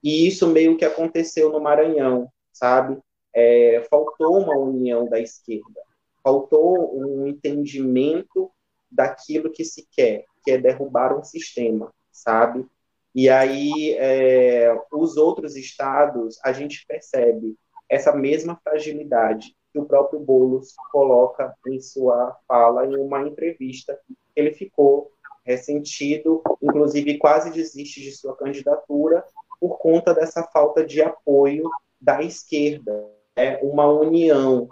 E 0.01 0.29
isso 0.29 0.47
meio 0.47 0.77
que 0.77 0.85
aconteceu 0.85 1.51
no 1.51 1.61
Maranhão, 1.61 2.31
sabe? 2.53 2.99
É, 3.35 3.85
faltou 3.91 4.39
uma 4.39 4.57
união 4.57 5.09
da 5.09 5.19
esquerda, 5.19 5.81
faltou 6.23 6.97
um 6.97 7.27
entendimento 7.27 8.49
daquilo 8.89 9.51
que 9.51 9.65
se 9.65 9.89
quer, 9.91 10.25
que 10.45 10.53
é 10.53 10.59
derrubar 10.59 11.19
um 11.19 11.25
sistema, 11.25 11.93
sabe? 12.13 12.65
E 13.13 13.29
aí, 13.29 13.97
é, 13.99 14.73
os 14.93 15.17
outros 15.17 15.57
estados, 15.57 16.39
a 16.45 16.53
gente 16.53 16.87
percebe 16.87 17.57
essa 17.89 18.15
mesma 18.15 18.57
fragilidade 18.63 19.57
que 19.73 19.79
o 19.79 19.87
próprio 19.87 20.21
Boulos 20.21 20.75
coloca 20.91 21.55
em 21.67 21.81
sua 21.81 22.37
fala 22.47 22.87
em 22.87 22.97
uma 22.97 23.27
entrevista. 23.27 23.99
Ele 24.37 24.53
ficou 24.53 25.11
ressentido, 25.45 26.43
inclusive 26.63 27.19
quase 27.19 27.51
desiste 27.51 28.01
de 28.01 28.13
sua 28.13 28.37
candidatura 28.37 29.25
por 29.61 29.79
conta 29.79 30.13
dessa 30.13 30.43
falta 30.43 30.85
de 30.85 31.01
apoio 31.01 31.69
da 32.01 32.21
esquerda, 32.21 33.09
é 33.37 33.59
uma 33.63 33.87
união. 33.87 34.69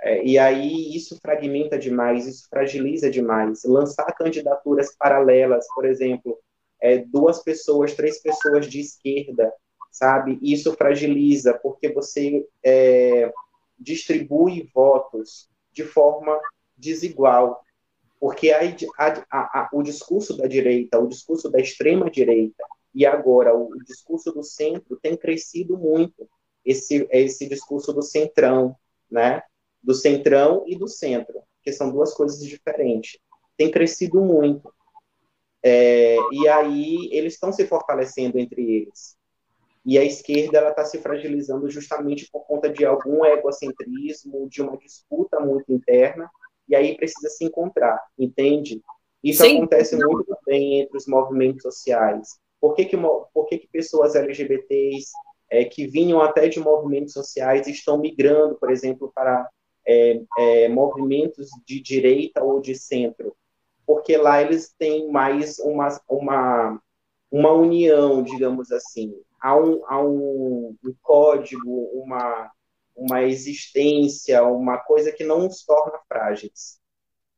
É, 0.00 0.24
e 0.24 0.38
aí 0.38 0.94
isso 0.96 1.18
fragmenta 1.20 1.78
demais, 1.78 2.26
isso 2.26 2.46
fragiliza 2.48 3.10
demais. 3.10 3.64
Lançar 3.64 4.12
candidaturas 4.14 4.94
paralelas, 4.96 5.66
por 5.74 5.84
exemplo, 5.84 6.38
é, 6.80 6.98
duas 6.98 7.42
pessoas, 7.42 7.94
três 7.94 8.20
pessoas 8.20 8.66
de 8.66 8.80
esquerda, 8.80 9.52
sabe? 9.90 10.38
Isso 10.42 10.72
fragiliza, 10.72 11.54
porque 11.62 11.92
você 11.92 12.46
é, 12.64 13.32
distribui 13.82 14.70
votos 14.74 15.48
de 15.72 15.84
forma 15.84 16.38
desigual, 16.76 17.62
porque 18.20 18.50
a, 18.50 18.60
a, 18.98 19.60
a, 19.60 19.70
o 19.72 19.82
discurso 19.82 20.36
da 20.36 20.46
direita, 20.46 20.98
o 20.98 21.08
discurso 21.08 21.50
da 21.50 21.60
extrema 21.60 22.10
direita 22.10 22.64
e 22.94 23.04
agora 23.06 23.54
o, 23.54 23.72
o 23.72 23.84
discurso 23.84 24.32
do 24.32 24.42
centro 24.42 24.98
tem 25.02 25.16
crescido 25.16 25.76
muito. 25.76 26.28
Esse 26.64 27.08
esse 27.10 27.48
discurso 27.48 27.92
do 27.92 28.02
centrão, 28.02 28.76
né? 29.10 29.42
Do 29.82 29.94
centrão 29.94 30.64
e 30.66 30.76
do 30.76 30.86
centro, 30.86 31.42
que 31.62 31.72
são 31.72 31.90
duas 31.90 32.14
coisas 32.14 32.38
diferentes. 32.46 33.18
Tem 33.56 33.70
crescido 33.70 34.20
muito. 34.20 34.72
É, 35.64 36.16
e 36.32 36.48
aí 36.48 37.08
eles 37.12 37.34
estão 37.34 37.52
se 37.52 37.66
fortalecendo 37.66 38.38
entre 38.38 38.62
eles 38.62 39.16
e 39.84 39.98
a 39.98 40.04
esquerda 40.04 40.58
ela 40.58 40.70
está 40.70 40.84
se 40.84 40.98
fragilizando 40.98 41.68
justamente 41.68 42.28
por 42.30 42.46
conta 42.46 42.68
de 42.68 42.84
algum 42.84 43.24
egocentrismo, 43.24 44.48
de 44.48 44.62
uma 44.62 44.76
disputa 44.76 45.40
muito 45.40 45.72
interna, 45.72 46.30
e 46.68 46.76
aí 46.76 46.96
precisa 46.96 47.28
se 47.28 47.44
encontrar, 47.44 48.00
entende? 48.16 48.80
Isso 49.22 49.42
Sim. 49.42 49.58
acontece 49.58 49.96
muito 49.96 50.36
bem 50.46 50.80
entre 50.80 50.96
os 50.96 51.06
movimentos 51.06 51.62
sociais. 51.62 52.38
Por 52.60 52.74
que, 52.74 52.84
que, 52.84 52.96
por 52.96 53.46
que, 53.46 53.58
que 53.58 53.68
pessoas 53.68 54.14
LGBTs 54.14 55.10
é, 55.50 55.64
que 55.64 55.86
vinham 55.86 56.20
até 56.20 56.48
de 56.48 56.60
movimentos 56.60 57.12
sociais 57.12 57.66
estão 57.66 57.98
migrando, 57.98 58.54
por 58.54 58.70
exemplo, 58.70 59.12
para 59.14 59.48
é, 59.86 60.20
é, 60.38 60.68
movimentos 60.68 61.48
de 61.66 61.80
direita 61.80 62.42
ou 62.42 62.60
de 62.60 62.74
centro? 62.76 63.34
Porque 63.84 64.16
lá 64.16 64.40
eles 64.40 64.72
têm 64.78 65.10
mais 65.10 65.58
uma, 65.58 65.88
uma, 66.08 66.80
uma 67.30 67.52
união, 67.52 68.22
digamos 68.22 68.70
assim. 68.70 69.12
Há 69.42 69.56
um, 69.56 69.82
há 69.86 70.00
um, 70.00 70.76
um 70.84 70.94
código, 71.02 71.90
uma, 71.94 72.50
uma 72.94 73.22
existência, 73.22 74.42
uma 74.44 74.78
coisa 74.78 75.10
que 75.10 75.24
não 75.24 75.46
os 75.46 75.64
torna 75.64 75.98
frágeis 76.08 76.80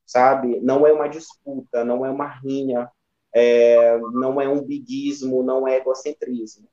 sabe? 0.05 0.59
Não 0.61 0.85
é 0.85 0.93
uma 0.93 1.07
disputa, 1.07 1.83
não 1.83 2.05
é 2.05 2.09
uma 2.09 2.27
rinha, 2.27 2.89
é, 3.33 3.97
não 4.13 4.39
é 4.39 4.47
um 4.47 4.61
biguismo, 4.61 5.43
não 5.43 5.67
é 5.67 5.77
egocentrismo. 5.77 6.67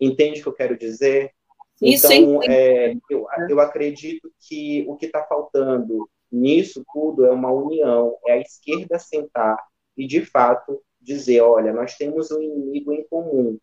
Entende 0.00 0.40
o 0.40 0.42
que 0.42 0.48
eu 0.48 0.54
quero 0.54 0.78
dizer? 0.78 1.32
então, 1.80 2.40
é, 2.44 2.94
eu, 3.10 3.26
eu 3.48 3.60
acredito 3.60 4.32
que 4.38 4.84
o 4.88 4.96
que 4.96 5.06
está 5.06 5.24
faltando 5.24 6.08
nisso 6.30 6.84
tudo 6.92 7.26
é 7.26 7.30
uma 7.30 7.50
união, 7.50 8.16
é 8.26 8.34
a 8.34 8.38
esquerda 8.38 8.98
sentar 8.98 9.58
e, 9.96 10.06
de 10.06 10.24
fato, 10.24 10.80
dizer, 11.00 11.40
olha, 11.40 11.72
nós 11.72 11.96
temos 11.96 12.30
um 12.30 12.40
inimigo 12.40 12.92
em 12.92 13.04
comum, 13.08 13.58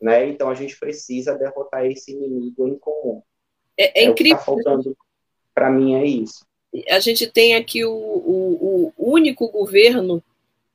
né? 0.00 0.28
Então 0.28 0.48
a 0.48 0.54
gente 0.54 0.78
precisa 0.78 1.34
derrotar 1.34 1.84
esse 1.86 2.12
inimigo 2.12 2.68
em 2.68 2.78
comum. 2.78 3.22
É, 3.76 4.00
é, 4.00 4.04
é 4.04 4.06
incrível. 4.06 4.36
O 4.36 4.38
que 4.38 4.50
está 4.50 4.64
faltando 4.64 4.96
para 5.54 5.70
mim 5.70 5.94
é 5.94 6.04
isso 6.04 6.48
a 6.90 7.00
gente 7.00 7.26
tem 7.26 7.54
aqui 7.54 7.84
o, 7.84 7.92
o, 7.92 8.92
o 8.96 9.12
único 9.12 9.48
governo 9.48 10.22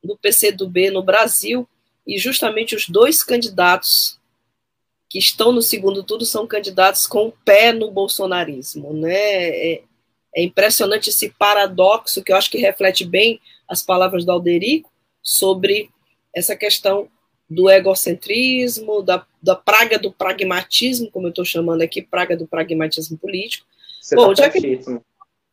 do 0.03 0.17
PCdoB 0.17 0.89
no 0.89 1.03
Brasil 1.03 1.67
e 2.05 2.17
justamente 2.17 2.75
os 2.75 2.89
dois 2.89 3.23
candidatos 3.23 4.19
que 5.09 5.19
estão 5.19 5.51
no 5.51 5.61
segundo 5.61 6.03
turno 6.03 6.25
são 6.25 6.47
candidatos 6.47 7.05
com 7.05 7.27
o 7.27 7.31
pé 7.45 7.71
no 7.71 7.91
bolsonarismo, 7.91 8.93
né? 8.93 9.13
É, 9.13 9.83
é, 10.35 10.43
impressionante 10.43 11.11
esse 11.11 11.29
paradoxo 11.29 12.23
que 12.23 12.31
eu 12.31 12.35
acho 12.35 12.49
que 12.49 12.57
reflete 12.57 13.05
bem 13.05 13.39
as 13.67 13.83
palavras 13.83 14.25
do 14.25 14.31
Alderico 14.31 14.91
sobre 15.21 15.91
essa 16.33 16.55
questão 16.55 17.07
do 17.49 17.69
egocentrismo, 17.69 19.01
da, 19.01 19.25
da 19.41 19.55
praga 19.55 19.99
do 19.99 20.11
pragmatismo, 20.11 21.09
como 21.11 21.27
eu 21.27 21.29
estou 21.29 21.45
chamando 21.45 21.81
aqui, 21.81 22.01
praga 22.01 22.35
do 22.35 22.47
pragmatismo 22.47 23.17
político. 23.17 23.65
Você 24.01 24.15
Bom, 24.15 24.33
tá 24.33 24.43
já 24.43 24.49
que, 24.49 24.81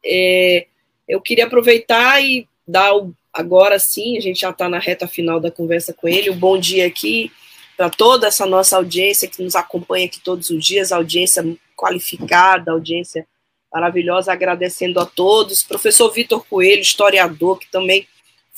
é, 0.04 0.66
eu 1.08 1.20
queria 1.20 1.46
aproveitar 1.46 2.22
e 2.22 2.48
dar 2.66 2.94
o, 2.96 3.12
agora 3.32 3.78
sim, 3.78 4.16
a 4.16 4.20
gente 4.20 4.40
já 4.40 4.50
está 4.50 4.68
na 4.68 4.78
reta 4.78 5.06
final 5.06 5.40
da 5.40 5.50
conversa 5.50 5.92
com 5.92 6.08
ele, 6.08 6.30
o 6.30 6.34
um 6.34 6.38
bom 6.38 6.58
dia 6.58 6.86
aqui 6.86 7.30
para 7.76 7.88
toda 7.88 8.26
essa 8.26 8.44
nossa 8.44 8.76
audiência 8.76 9.26
que 9.26 9.42
nos 9.42 9.56
acompanha 9.56 10.06
aqui 10.06 10.20
todos 10.20 10.50
os 10.50 10.64
dias, 10.64 10.92
audiência 10.92 11.42
qualificada, 11.74 12.72
audiência 12.72 13.26
maravilhosa, 13.72 14.32
agradecendo 14.32 15.00
a 15.00 15.06
todos. 15.06 15.62
Professor 15.62 16.10
Vitor 16.12 16.44
Coelho, 16.46 16.82
historiador, 16.82 17.58
que 17.58 17.70
também 17.70 18.06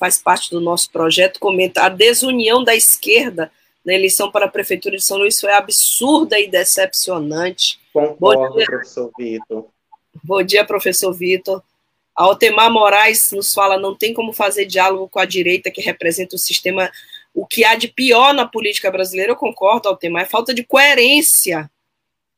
faz 0.03 0.19
parte 0.19 0.51
do 0.51 0.61
nosso 0.61 0.91
projeto, 0.91 1.39
comenta 1.39 1.83
a 1.83 1.89
desunião 1.89 2.65
da 2.65 2.75
esquerda 2.75 3.53
na 3.85 3.95
eleição 3.95 4.33
para 4.33 4.47
a 4.47 4.49
Prefeitura 4.49 4.97
de 4.97 5.05
São 5.05 5.17
Luís 5.17 5.41
foi 5.41 5.53
absurda 5.53 6.41
e 6.41 6.49
decepcionante. 6.49 7.79
Concordo, 7.93 8.53
professor 8.65 9.13
Vitor. 9.17 9.69
Bom 10.25 10.43
dia, 10.43 10.65
professor 10.65 11.13
Vitor. 11.13 11.63
Altemar 12.17 12.69
Moraes 12.69 13.31
nos 13.31 13.55
fala: 13.55 13.79
não 13.79 13.95
tem 13.95 14.13
como 14.13 14.33
fazer 14.33 14.65
diálogo 14.65 15.09
com 15.09 15.21
a 15.21 15.25
direita 15.25 15.71
que 15.71 15.81
representa 15.81 16.35
o 16.35 16.39
sistema. 16.39 16.91
O 17.33 17.47
que 17.47 17.65
há 17.65 17.77
de 17.77 17.87
pior 17.87 18.35
na 18.35 18.45
política 18.45 18.91
brasileira, 18.91 19.31
eu 19.31 19.37
concordo, 19.37 19.89
Altemar, 19.89 20.25
é 20.25 20.27
falta 20.27 20.53
de 20.53 20.65
coerência. 20.65 21.71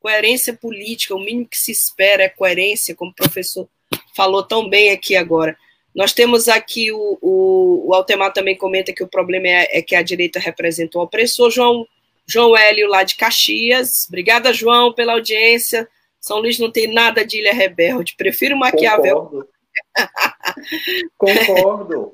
Coerência 0.01 0.53
política, 0.53 1.15
o 1.15 1.19
mínimo 1.19 1.49
que 1.49 1.59
se 1.59 1.73
espera 1.73 2.25
é 2.25 2.29
coerência, 2.29 2.95
como 2.95 3.11
o 3.11 3.15
professor 3.15 3.67
falou 4.15 4.43
tão 4.43 4.69
bem 4.69 4.91
aqui 4.91 5.17
agora. 5.17 5.57
Nós 5.95 6.13
temos 6.13 6.49
aqui 6.49 6.91
o, 6.91 7.19
o, 7.21 7.89
o 7.89 7.95
Altemar 7.95 8.33
também 8.33 8.57
comenta 8.57 8.93
que 8.93 9.05
o 9.05 9.09
problema 9.09 9.47
é, 9.47 9.79
é 9.79 9.83
que 9.83 9.95
a 9.95 10.03
direita 10.03 10.41
representa 10.41 10.99
o 10.99 11.03
opressor. 11.03 11.51
João, 11.51 11.87
João 12.27 12.57
Hélio, 12.57 12.89
lá 12.89 13.05
de 13.05 13.17
Caxias. 13.17 14.07
Obrigada, 14.09 14.53
João, 14.53 14.93
pela 14.93 15.13
audiência. 15.13 15.89
São 16.21 16.39
Luís 16.39 16.59
não 16.59 16.71
tem 16.71 16.93
nada 16.93 17.25
de 17.25 17.39
Ilha 17.39 17.53
Rebelde. 17.53 18.15
Prefiro 18.17 18.57
Maquiavel. 18.57 19.17
Concordo. 19.17 19.49
Concordo. 21.17 22.13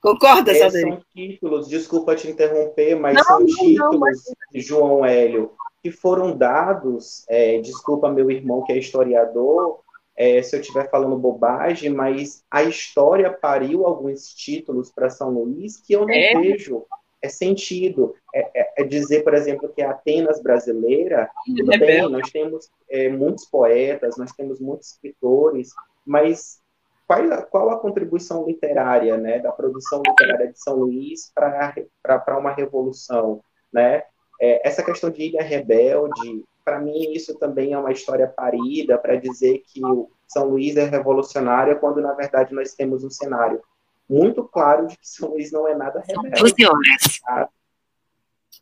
Concorda, 0.00 0.52
é, 0.52 0.70
São 0.70 1.02
títulos, 1.12 1.68
desculpa 1.68 2.14
te 2.14 2.28
interromper, 2.28 2.94
mas 2.94 3.16
não, 3.16 3.24
são 3.24 3.44
títulos 3.44 4.22
de 4.52 4.60
João 4.60 5.04
Hélio 5.04 5.50
que 5.82 5.90
foram 5.90 6.36
dados, 6.36 7.24
é, 7.28 7.58
desculpa 7.60 8.10
meu 8.10 8.30
irmão 8.30 8.62
que 8.62 8.72
é 8.72 8.78
historiador, 8.78 9.80
é, 10.18 10.42
se 10.42 10.56
eu 10.56 10.60
estiver 10.60 10.90
falando 10.90 11.16
bobagem, 11.16 11.90
mas 11.90 12.44
a 12.50 12.64
história 12.64 13.30
pariu 13.30 13.86
alguns 13.86 14.34
títulos 14.34 14.90
para 14.90 15.08
São 15.08 15.30
Luís 15.30 15.76
que 15.80 15.92
eu 15.92 16.00
não 16.00 16.12
é. 16.12 16.34
vejo 16.34 16.84
é 17.22 17.28
sentido. 17.28 18.14
É, 18.34 18.60
é, 18.60 18.72
é, 18.78 18.84
dizer, 18.84 19.22
por 19.22 19.32
exemplo, 19.34 19.68
que 19.68 19.80
a 19.80 19.90
Atenas 19.90 20.42
brasileira, 20.42 21.30
tudo 21.46 21.72
é 21.72 21.78
bem, 21.78 22.08
nós 22.10 22.30
temos 22.30 22.68
é, 22.90 23.08
muitos 23.08 23.44
poetas, 23.44 24.16
nós 24.16 24.32
temos 24.32 24.60
muitos 24.60 24.92
escritores, 24.92 25.70
mas 26.04 26.60
qual, 27.06 27.42
qual 27.46 27.70
a 27.70 27.78
contribuição 27.78 28.44
literária, 28.44 29.16
né, 29.16 29.38
da 29.38 29.52
produção 29.52 30.02
literária 30.04 30.48
de 30.48 30.60
São 30.60 30.76
Luís 30.76 31.32
para 31.32 32.38
uma 32.38 32.52
revolução, 32.52 33.40
né? 33.72 34.02
É, 34.40 34.66
essa 34.66 34.84
questão 34.84 35.10
de 35.10 35.22
Ilha 35.22 35.42
Rebelde, 35.42 36.44
para 36.68 36.78
mim 36.78 37.12
isso 37.14 37.34
também 37.38 37.72
é 37.72 37.78
uma 37.78 37.90
história 37.90 38.28
parida 38.28 38.98
para 38.98 39.16
dizer 39.16 39.62
que 39.66 39.82
o 39.82 40.10
São 40.26 40.50
Luís 40.50 40.76
é 40.76 40.84
revolucionário 40.84 41.80
quando 41.80 42.02
na 42.02 42.12
verdade 42.12 42.54
nós 42.54 42.74
temos 42.74 43.02
um 43.02 43.08
cenário 43.08 43.62
muito 44.06 44.44
claro 44.44 44.86
de 44.86 44.98
que 44.98 45.08
São 45.08 45.30
Luís 45.30 45.50
não 45.50 45.66
é 45.66 45.74
nada 45.74 46.02
rebelde. 46.06 46.38
12 46.38 46.66
horas. 46.66 47.20
Tá? 47.24 47.48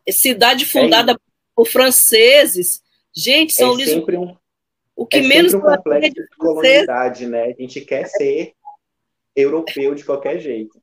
Cidade 0.08 0.62
é 0.62 0.66
fundada 0.68 1.12
é 1.12 1.16
por 1.52 1.66
franceses. 1.66 2.80
Gente, 3.12 3.52
São 3.54 3.70
é 3.70 3.74
Luís. 3.74 3.90
Sempre 3.90 4.16
um, 4.16 4.36
o 4.94 5.04
que 5.04 5.16
é 5.16 5.22
menos 5.22 5.52
um 5.52 5.60
complexo 5.60 6.12
de 6.12 6.28
colonialidade, 6.38 7.26
né? 7.26 7.46
A 7.46 7.60
gente 7.60 7.80
quer 7.80 8.06
ser 8.06 8.54
europeu 9.34 9.96
de 9.96 10.04
qualquer 10.04 10.38
jeito. 10.38 10.80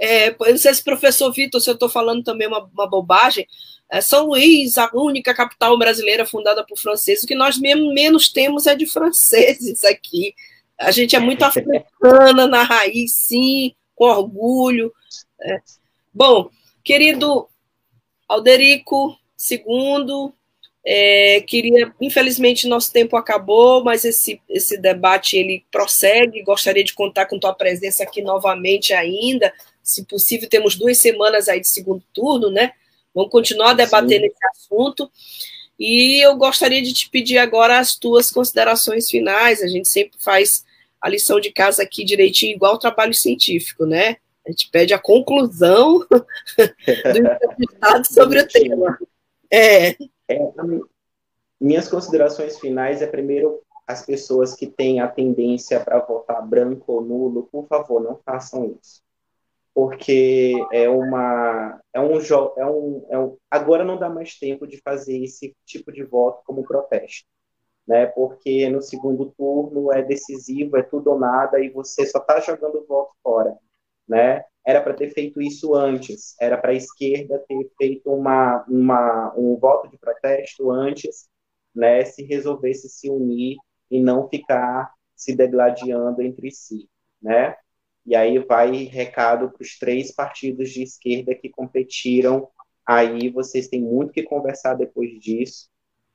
É, 0.00 0.30
eu 0.30 0.50
não 0.50 0.58
sei 0.58 0.72
se 0.72 0.82
professor 0.82 1.30
Vitor, 1.30 1.60
se 1.60 1.68
eu 1.68 1.74
estou 1.74 1.88
falando 1.88 2.24
também 2.24 2.48
uma, 2.48 2.68
uma 2.72 2.88
bobagem, 2.88 3.46
é 3.90 4.00
São 4.00 4.26
Luís, 4.26 4.78
a 4.78 4.88
única 4.94 5.34
capital 5.34 5.76
brasileira 5.78 6.24
fundada 6.24 6.64
por 6.64 6.78
franceses, 6.78 7.24
o 7.24 7.26
que 7.26 7.34
nós 7.34 7.58
mesmo, 7.58 7.92
menos 7.92 8.32
temos 8.32 8.66
é 8.66 8.74
de 8.74 8.86
franceses 8.86 9.84
aqui. 9.84 10.34
A 10.78 10.90
gente 10.90 11.14
é 11.14 11.18
muito 11.18 11.42
africana 11.44 12.46
na 12.46 12.62
raiz, 12.62 13.12
sim, 13.12 13.74
com 13.94 14.06
orgulho. 14.06 14.92
É. 15.42 15.60
Bom, 16.14 16.48
querido 16.82 17.48
Alderico 18.26 19.16
II, 19.50 20.32
é, 20.86 21.40
queria, 21.42 21.92
infelizmente, 22.00 22.66
nosso 22.66 22.92
tempo 22.92 23.16
acabou, 23.16 23.84
mas 23.84 24.04
esse, 24.04 24.40
esse 24.48 24.78
debate 24.78 25.36
ele 25.36 25.64
prossegue. 25.70 26.42
Gostaria 26.42 26.82
de 26.82 26.94
contar 26.94 27.26
com 27.26 27.38
tua 27.38 27.52
presença 27.52 28.02
aqui 28.02 28.22
novamente 28.22 28.94
ainda. 28.94 29.52
Se 29.90 30.04
possível, 30.04 30.48
temos 30.48 30.76
duas 30.76 30.98
semanas 30.98 31.48
aí 31.48 31.60
de 31.60 31.68
segundo 31.68 32.04
turno, 32.12 32.50
né? 32.50 32.72
Vamos 33.14 33.30
continuar 33.30 33.74
debatendo 33.74 34.24
esse 34.24 34.46
assunto. 34.52 35.10
E 35.78 36.24
eu 36.24 36.36
gostaria 36.36 36.82
de 36.82 36.92
te 36.92 37.08
pedir 37.10 37.38
agora 37.38 37.78
as 37.78 37.96
tuas 37.96 38.30
considerações 38.30 39.08
finais. 39.08 39.62
A 39.62 39.66
gente 39.66 39.88
sempre 39.88 40.18
faz 40.20 40.64
a 41.00 41.08
lição 41.08 41.40
de 41.40 41.50
casa 41.50 41.82
aqui 41.82 42.04
direitinho, 42.04 42.54
igual 42.54 42.74
o 42.74 42.78
trabalho 42.78 43.14
científico, 43.14 43.84
né? 43.84 44.16
A 44.46 44.50
gente 44.50 44.70
pede 44.70 44.94
a 44.94 44.98
conclusão 44.98 45.98
do 46.08 47.18
entrevistado 47.18 48.06
sobre 48.12 48.40
o 48.40 48.46
tema. 48.46 48.98
É. 49.50 49.90
é. 49.90 49.96
Minhas 51.60 51.88
considerações 51.88 52.58
finais 52.58 53.02
é 53.02 53.06
primeiro 53.06 53.60
as 53.90 54.06
pessoas 54.06 54.54
que 54.54 54.66
têm 54.66 55.00
a 55.00 55.08
tendência 55.08 55.80
para 55.80 55.98
votar 55.98 56.46
branco 56.46 56.92
ou 56.92 57.02
nulo, 57.02 57.48
por 57.50 57.66
favor, 57.66 58.00
não 58.00 58.20
façam 58.24 58.76
isso. 58.80 59.02
Porque 59.74 60.54
é 60.72 60.88
uma 60.88 61.80
é 61.92 62.00
um, 62.00 62.18
é 62.56 62.66
um, 62.66 63.06
é 63.10 63.18
um 63.18 63.36
agora 63.50 63.84
não 63.84 63.98
dá 63.98 64.08
mais 64.08 64.38
tempo 64.38 64.66
de 64.66 64.78
fazer 64.82 65.22
esse 65.22 65.54
tipo 65.64 65.92
de 65.92 66.04
voto 66.04 66.42
como 66.44 66.64
protesto 66.64 67.26
né? 67.90 68.06
Porque 68.06 68.68
no 68.70 68.80
segundo 68.80 69.34
turno 69.36 69.92
é 69.92 70.00
decisivo, 70.02 70.76
é 70.76 70.82
tudo 70.82 71.10
ou 71.10 71.18
nada 71.18 71.58
e 71.60 71.70
você 71.70 72.06
só 72.06 72.18
está 72.18 72.38
jogando 72.40 72.76
o 72.78 72.86
voto 72.86 73.14
fora, 73.22 73.58
né? 74.08 74.44
Era 74.64 74.80
para 74.80 74.94
ter 74.94 75.10
feito 75.10 75.40
isso 75.42 75.74
antes, 75.74 76.36
era 76.40 76.56
para 76.56 76.70
a 76.70 76.74
esquerda 76.74 77.44
ter 77.48 77.70
feito 77.78 78.12
uma, 78.12 78.64
uma, 78.68 79.34
um 79.36 79.56
voto 79.56 79.88
de 79.88 79.98
protesto 79.98 80.70
antes, 80.70 81.28
né? 81.74 82.04
Se 82.04 82.22
resolvesse 82.22 82.88
se 82.88 83.10
unir 83.10 83.56
e 83.90 84.00
não 84.00 84.28
ficar 84.28 84.92
se 85.16 85.34
degladiando 85.34 86.22
entre 86.22 86.50
si, 86.52 86.88
né? 87.20 87.56
E 88.10 88.16
aí 88.16 88.40
vai 88.40 88.72
recado 88.86 89.52
para 89.52 89.62
os 89.62 89.78
três 89.78 90.10
partidos 90.10 90.70
de 90.70 90.82
esquerda 90.82 91.32
que 91.32 91.48
competiram. 91.48 92.48
Aí 92.84 93.30
vocês 93.30 93.68
têm 93.68 93.80
muito 93.80 94.12
que 94.12 94.24
conversar 94.24 94.74
depois 94.74 95.12
disso. 95.20 95.68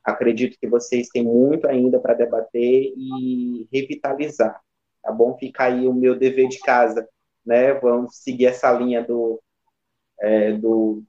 Acredito 0.03 0.60
que 0.60 0.67
vocês 0.67 1.08
têm 1.08 1.23
muito 1.23 1.65
ainda 1.69 1.97
para 1.97 2.13
debater 2.13 2.93
e 2.97 3.65
revitalizar. 3.71 4.62
Tá 5.01 5.10
bom? 5.10 5.38
Fica 5.38 5.67
aí 5.67 5.88
o 5.88 5.93
meu 5.93 6.19
dever 6.19 6.49
de 6.49 6.60
casa, 6.60 7.08
né? 7.45 7.73
Vamos 7.75 8.17
seguir 8.17 8.47
essa 8.47 8.69
linha 8.73 9.01
do, 9.01 9.41
é, 10.19 10.51
do 10.51 11.01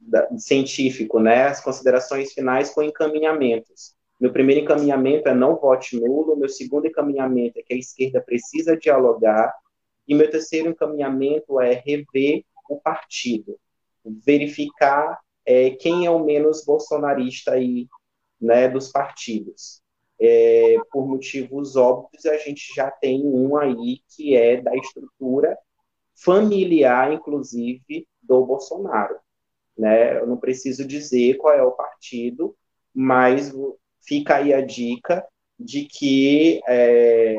da, 0.00 0.28
científico, 0.36 1.20
né? 1.20 1.44
As 1.44 1.60
considerações 1.60 2.32
finais 2.32 2.70
com 2.70 2.82
encaminhamentos. 2.82 3.94
Meu 4.18 4.32
primeiro 4.32 4.62
encaminhamento 4.62 5.28
é 5.28 5.34
não 5.34 5.54
vote 5.54 5.96
nulo. 5.96 6.34
Meu 6.34 6.48
segundo 6.48 6.88
encaminhamento 6.88 7.60
é 7.60 7.62
que 7.62 7.72
a 7.72 7.78
esquerda 7.78 8.20
precisa 8.20 8.76
dialogar. 8.76 9.54
E 10.08 10.14
meu 10.14 10.30
terceiro 10.30 10.70
encaminhamento 10.70 11.60
é 11.60 11.74
rever 11.74 12.42
o 12.68 12.80
partido, 12.80 13.60
verificar 14.04 15.18
é, 15.44 15.70
quem 15.70 16.06
é 16.06 16.10
o 16.10 16.24
menos 16.24 16.64
bolsonarista 16.64 17.52
aí, 17.52 17.86
né, 18.40 18.68
dos 18.68 18.90
partidos. 18.90 19.82
É, 20.20 20.76
por 20.90 21.06
motivos 21.06 21.76
óbvios, 21.76 22.26
a 22.26 22.36
gente 22.38 22.74
já 22.74 22.90
tem 22.90 23.24
um 23.24 23.56
aí 23.56 24.00
que 24.08 24.34
é 24.34 24.60
da 24.60 24.74
estrutura 24.74 25.56
familiar, 26.14 27.12
inclusive, 27.12 28.06
do 28.20 28.44
Bolsonaro. 28.44 29.16
Né? 29.76 30.18
Eu 30.18 30.26
não 30.26 30.36
preciso 30.36 30.84
dizer 30.84 31.36
qual 31.36 31.54
é 31.54 31.62
o 31.62 31.70
partido, 31.70 32.56
mas 32.92 33.52
fica 34.00 34.36
aí 34.36 34.52
a 34.52 34.60
dica 34.60 35.24
de 35.58 35.84
que 35.84 36.60
é, 36.66 37.36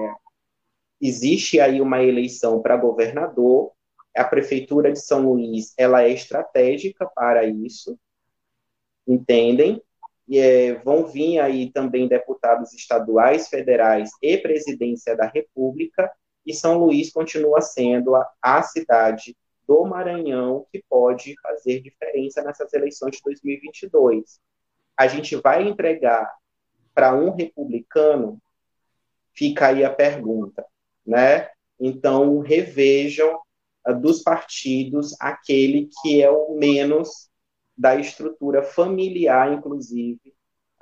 existe 1.02 1.60
aí 1.60 1.82
uma 1.82 2.04
eleição 2.04 2.62
para 2.62 2.78
governador, 2.78 3.72
a 4.16 4.24
prefeitura 4.24 4.92
de 4.92 5.00
São 5.00 5.22
Luís 5.22 5.74
ela 5.78 6.04
é 6.04 6.10
estratégica 6.10 7.06
para 7.06 7.46
isso, 7.46 7.98
entendem? 9.08 9.82
E 10.28 10.38
é, 10.38 10.76
vão 10.76 11.06
vir 11.06 11.40
aí 11.40 11.72
também 11.72 12.08
deputados 12.08 12.74
estaduais, 12.74 13.48
federais 13.48 14.12
e 14.22 14.38
presidência 14.38 15.16
da 15.16 15.26
República, 15.26 16.12
e 16.46 16.54
São 16.54 16.78
Luís 16.78 17.12
continua 17.12 17.62
sendo 17.62 18.16
a, 18.16 18.30
a 18.42 18.62
cidade 18.62 19.36
do 19.68 19.86
Maranhão 19.86 20.66
que 20.72 20.84
pode 20.90 21.36
fazer 21.42 21.82
diferença 21.82 22.44
nessas 22.44 22.74
eleições 22.74 23.18
de 23.18 23.22
2022. 23.24 24.40
A 24.98 25.08
gente 25.08 25.36
vai 25.36 25.68
entregar 25.68 26.32
para 26.94 27.16
um 27.16 27.32
republicano? 27.32 28.42
Fica 29.34 29.68
aí 29.68 29.86
a 29.86 29.94
pergunta, 29.94 30.66
né? 31.10 31.50
Então, 31.80 32.40
revejam 32.40 33.40
uh, 33.88 34.00
dos 34.00 34.22
partidos 34.22 35.16
aquele 35.20 35.90
que 36.02 36.22
é 36.22 36.30
o 36.30 36.54
menos 36.54 37.30
da 37.76 37.96
estrutura 37.96 38.62
familiar, 38.62 39.52
inclusive, 39.52 40.22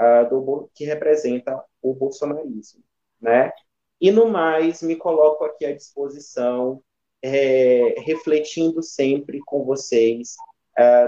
uh, 0.01 0.29
do, 0.29 0.69
que 0.75 0.83
representa 0.83 1.63
o 1.81 1.93
bolsonarismo, 1.93 2.83
né? 3.21 3.53
E 4.01 4.11
no 4.11 4.27
mais, 4.27 4.81
me 4.81 4.97
coloco 4.97 5.45
aqui 5.45 5.65
à 5.65 5.73
disposição, 5.73 6.83
é, 7.21 7.95
refletindo 8.01 8.83
sempre 8.83 9.39
com 9.45 9.63
vocês. 9.63 10.35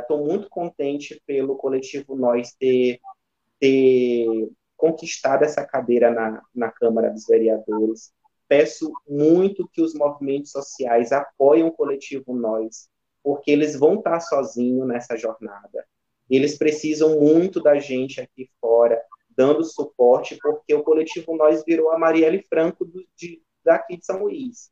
Estou 0.02 0.24
uh, 0.24 0.26
muito 0.26 0.50
contente 0.50 1.22
pelo 1.28 1.56
coletivo 1.56 2.16
Nós 2.16 2.54
ter, 2.54 3.00
ter 3.60 4.50
conquistado 4.76 5.44
essa 5.44 5.64
cadeira 5.64 6.10
na, 6.10 6.42
na 6.56 6.72
Câmara 6.72 7.12
dos 7.12 7.28
Vereadores. 7.28 8.12
Peço 8.50 8.92
muito 9.08 9.70
que 9.72 9.80
os 9.80 9.94
movimentos 9.94 10.50
sociais 10.52 11.12
apoiem 11.12 11.64
o 11.64 11.72
coletivo 11.72 12.34
Nós, 12.34 12.90
porque 13.24 13.52
eles 13.52 13.78
vão 13.78 14.00
estar 14.00 14.20
sozinhos 14.22 14.88
nessa 14.88 15.16
jornada. 15.16 15.86
Eles 16.28 16.58
precisam 16.58 17.20
muito 17.20 17.62
da 17.62 17.78
gente 17.78 18.20
aqui 18.20 18.50
fora, 18.60 19.00
dando 19.30 19.64
suporte, 19.64 20.36
porque 20.42 20.74
o 20.74 20.82
coletivo 20.82 21.38
Nós 21.38 21.64
virou 21.64 21.92
a 21.92 22.00
Marielle 22.00 22.44
Franco 22.50 22.84
do, 22.84 23.06
de, 23.16 23.40
daqui 23.64 23.98
de 23.98 24.06
São 24.06 24.24
Luís. 24.24 24.72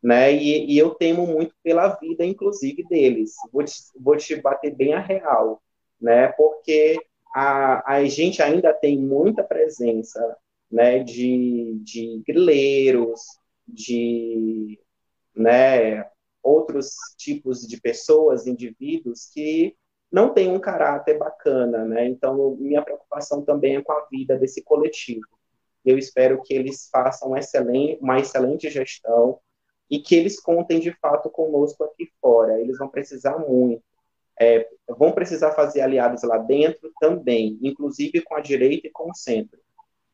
Né? 0.00 0.32
E, 0.32 0.72
e, 0.72 0.78
eu 0.78 0.90
temo 0.90 1.26
muito 1.26 1.52
pela 1.64 1.88
vida, 1.88 2.24
inclusive, 2.24 2.86
deles. 2.88 3.34
Vou 3.52 3.64
te, 3.64 3.74
vou 3.98 4.16
te 4.16 4.36
bater 4.36 4.74
bem 4.74 4.94
a 4.94 5.00
real, 5.00 5.60
né? 6.00 6.28
Porque 6.28 6.96
a, 7.34 7.94
a 7.94 8.04
gente 8.04 8.40
ainda 8.40 8.72
tem 8.72 8.96
muita 8.96 9.42
presença 9.42 10.38
né, 10.70 11.00
de, 11.02 11.78
de 11.82 12.22
grileiros, 12.26 13.20
de 13.66 14.78
né, 15.34 16.08
outros 16.42 16.94
tipos 17.16 17.66
de 17.66 17.80
pessoas, 17.80 18.46
indivíduos 18.46 19.26
que 19.32 19.76
não 20.10 20.32
têm 20.32 20.50
um 20.50 20.58
caráter 20.58 21.18
bacana, 21.18 21.84
né? 21.84 22.08
Então, 22.08 22.56
minha 22.56 22.82
preocupação 22.82 23.42
também 23.44 23.76
é 23.76 23.82
com 23.82 23.92
a 23.92 24.06
vida 24.10 24.36
desse 24.36 24.62
coletivo. 24.62 25.26
Eu 25.84 25.96
espero 25.96 26.42
que 26.42 26.52
eles 26.52 26.88
façam 26.90 27.36
excelente, 27.36 27.98
uma 28.02 28.18
excelente 28.18 28.68
gestão 28.68 29.38
e 29.88 30.00
que 30.00 30.16
eles 30.16 30.40
contem 30.40 30.80
de 30.80 30.92
fato 30.98 31.30
conosco 31.30 31.84
aqui 31.84 32.10
fora. 32.20 32.60
Eles 32.60 32.78
vão 32.78 32.88
precisar 32.88 33.38
muito 33.38 33.82
é, 34.40 34.66
vão 34.88 35.12
precisar 35.12 35.52
fazer 35.52 35.82
aliados 35.82 36.22
lá 36.22 36.38
dentro 36.38 36.90
também, 36.98 37.58
inclusive 37.62 38.22
com 38.22 38.34
a 38.34 38.40
direita 38.40 38.86
e 38.86 38.90
com 38.90 39.10
o 39.10 39.14
centro. 39.14 39.60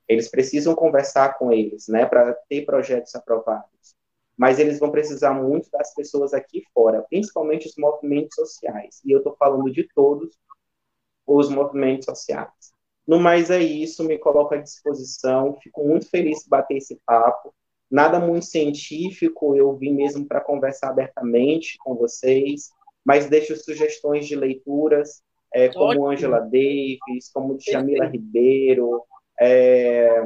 Eles 0.09 0.29
precisam 0.29 0.75
conversar 0.75 1.39
com 1.39 1.53
eles, 1.53 1.89
né, 1.89 2.07
para 2.07 2.33
ter 2.49 2.65
projetos 2.65 3.15
aprovados. 3.15 3.95
Mas 4.37 4.59
eles 4.59 4.79
vão 4.79 4.91
precisar 4.91 5.33
muito 5.33 5.71
das 5.71 5.95
pessoas 5.95 6.35
aqui 6.35 6.63
fora, 6.73 7.03
principalmente 7.09 7.67
os 7.67 7.77
movimentos 7.77 8.35
sociais. 8.35 9.01
E 9.05 9.13
eu 9.13 9.19
estou 9.19 9.35
falando 9.37 9.71
de 9.71 9.89
todos 9.95 10.39
os 11.27 11.49
movimentos 11.49 12.05
sociais. 12.05 12.51
No 13.07 13.19
mais 13.19 13.51
é 13.51 13.61
isso, 13.61 14.05
me 14.05 14.19
coloco 14.19 14.55
à 14.55 14.59
disposição. 14.59 15.57
Fico 15.63 15.85
muito 15.85 16.09
feliz 16.11 16.41
de 16.41 16.49
bater 16.49 16.77
esse 16.77 17.01
papo. 17.07 17.55
Nada 17.91 18.19
muito 18.19 18.45
científico, 18.47 19.57
eu 19.57 19.75
vim 19.77 19.95
mesmo 19.95 20.27
para 20.27 20.41
conversar 20.41 20.91
abertamente 20.91 21.79
com 21.79 21.95
vocês 21.95 22.71
mas 23.07 23.29
deixo 23.29 23.55
sugestões 23.57 24.27
de 24.27 24.35
leituras, 24.35 25.23
é, 25.55 25.69
como 25.69 26.09
Angela 26.09 26.41
Davis, 26.41 27.31
como 27.33 27.57
Jamila 27.61 28.07
Ribeiro, 28.07 29.05
é, 29.41 30.23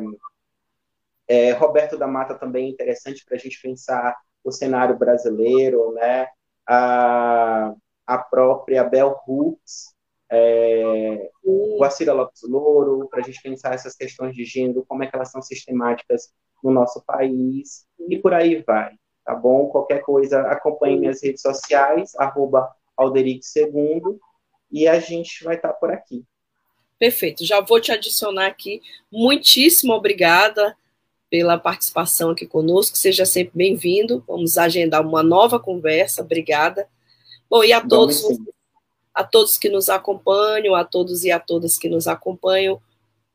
é, 1.29 1.53
Roberto 1.53 1.97
da 1.97 2.07
Mata 2.07 2.35
também 2.35 2.67
é 2.67 2.71
interessante 2.71 3.25
para 3.25 3.37
a 3.37 3.39
gente 3.39 3.61
pensar 3.61 4.17
o 4.43 4.51
cenário 4.51 4.97
brasileiro, 4.97 5.93
né? 5.93 6.29
A, 6.67 7.75
a 8.07 8.19
própria 8.19 8.85
Bell 8.85 9.17
Hooks, 9.27 9.95
é, 10.31 11.31
o 11.45 11.83
Acira 11.85 12.13
Lopes 12.13 12.43
Louro, 12.43 13.09
para 13.09 13.21
a 13.21 13.23
gente 13.23 13.43
pensar 13.43 13.75
essas 13.75 13.97
questões 13.97 14.35
de 14.35 14.45
gênero, 14.45 14.85
como 14.87 15.03
é 15.03 15.07
que 15.07 15.17
elas 15.17 15.31
são 15.31 15.43
sistemáticas 15.43 16.33
no 16.63 16.71
nosso 16.71 17.03
país, 17.05 17.87
e 18.09 18.19
por 18.19 18.33
aí 18.35 18.63
vai 18.63 18.95
tá 19.31 19.35
bom? 19.35 19.69
Qualquer 19.69 20.03
coisa, 20.03 20.43
acompanhe 20.43 20.99
minhas 20.99 21.23
redes 21.23 21.43
sociais, 21.43 22.15
arroba 22.17 22.69
Alderic 22.97 23.45
Segundo, 23.45 24.19
e 24.71 24.89
a 24.89 24.99
gente 24.99 25.45
vai 25.45 25.55
estar 25.57 25.69
tá 25.69 25.75
por 25.75 25.91
aqui. 25.91 26.25
Perfeito, 27.01 27.47
já 27.47 27.63
vou 27.63 27.81
te 27.81 27.91
adicionar 27.91 28.47
aqui. 28.47 28.83
Muitíssimo 29.11 29.95
obrigada 29.95 30.77
pela 31.31 31.57
participação 31.57 32.29
aqui 32.29 32.47
conosco, 32.47 32.99
seja 32.99 33.25
sempre 33.25 33.53
bem-vindo. 33.55 34.23
Vamos 34.29 34.59
agendar 34.59 35.01
uma 35.01 35.23
nova 35.23 35.59
conversa, 35.59 36.21
obrigada. 36.21 36.87
Bom, 37.49 37.65
e 37.65 37.73
a 37.73 37.81
todos, 37.81 38.23
a 39.15 39.25
todos 39.25 39.57
que 39.57 39.71
nos 39.71 39.89
acompanham, 39.89 40.75
a 40.75 40.85
todos 40.85 41.25
e 41.25 41.31
a 41.31 41.41
todas 41.41 41.79
que 41.79 41.89
nos 41.89 42.07
acompanham, 42.07 42.79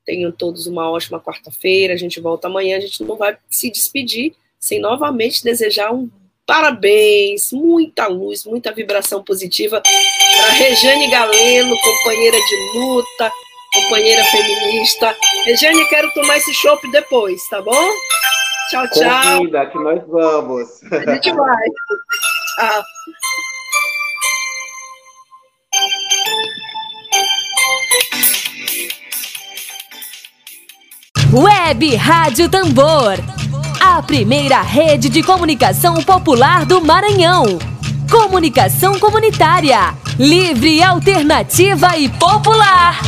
tenham 0.05 0.31
todos 0.31 0.67
uma 0.67 0.87
ótima 0.91 1.19
quarta-feira. 1.19 1.95
A 1.95 1.97
gente 1.97 2.19
volta 2.19 2.47
amanhã, 2.47 2.77
a 2.77 2.81
gente 2.81 3.03
não 3.03 3.15
vai 3.15 3.35
se 3.49 3.71
despedir 3.71 4.35
sem 4.59 4.79
novamente 4.79 5.43
desejar 5.43 5.91
um 5.91 6.07
parabéns, 6.45 7.51
muita 7.51 8.05
luz, 8.05 8.45
muita 8.45 8.71
vibração 8.71 9.23
positiva 9.23 9.81
para 9.81 10.49
Rejane 10.51 11.09
Galeno, 11.09 11.75
companheira 11.81 12.37
de 12.37 12.77
luta, 12.77 13.31
companheira 13.81 14.23
feminista. 14.25 15.15
Rejane, 15.45 15.85
quero 15.89 16.11
tomar 16.13 16.37
esse 16.37 16.53
chopp 16.53 16.89
depois, 16.91 17.47
tá 17.49 17.61
bom? 17.61 17.89
Tchau, 18.69 18.89
tchau. 18.89 19.37
Convida, 19.37 19.65
que 19.67 19.77
nós 19.77 20.01
vamos. 20.07 20.67
A 20.91 21.13
gente 21.13 21.31
vai. 21.33 21.67
tchau. 22.57 22.83
Web 31.33 31.95
Rádio 31.95 32.49
Tambor 32.49 33.35
a 33.95 34.01
primeira 34.01 34.61
rede 34.61 35.09
de 35.09 35.21
comunicação 35.21 35.95
popular 36.01 36.65
do 36.65 36.81
Maranhão. 36.81 37.59
Comunicação 38.09 38.99
comunitária, 38.99 39.93
livre, 40.17 40.81
alternativa 40.81 41.95
e 41.95 42.09
popular. 42.09 42.99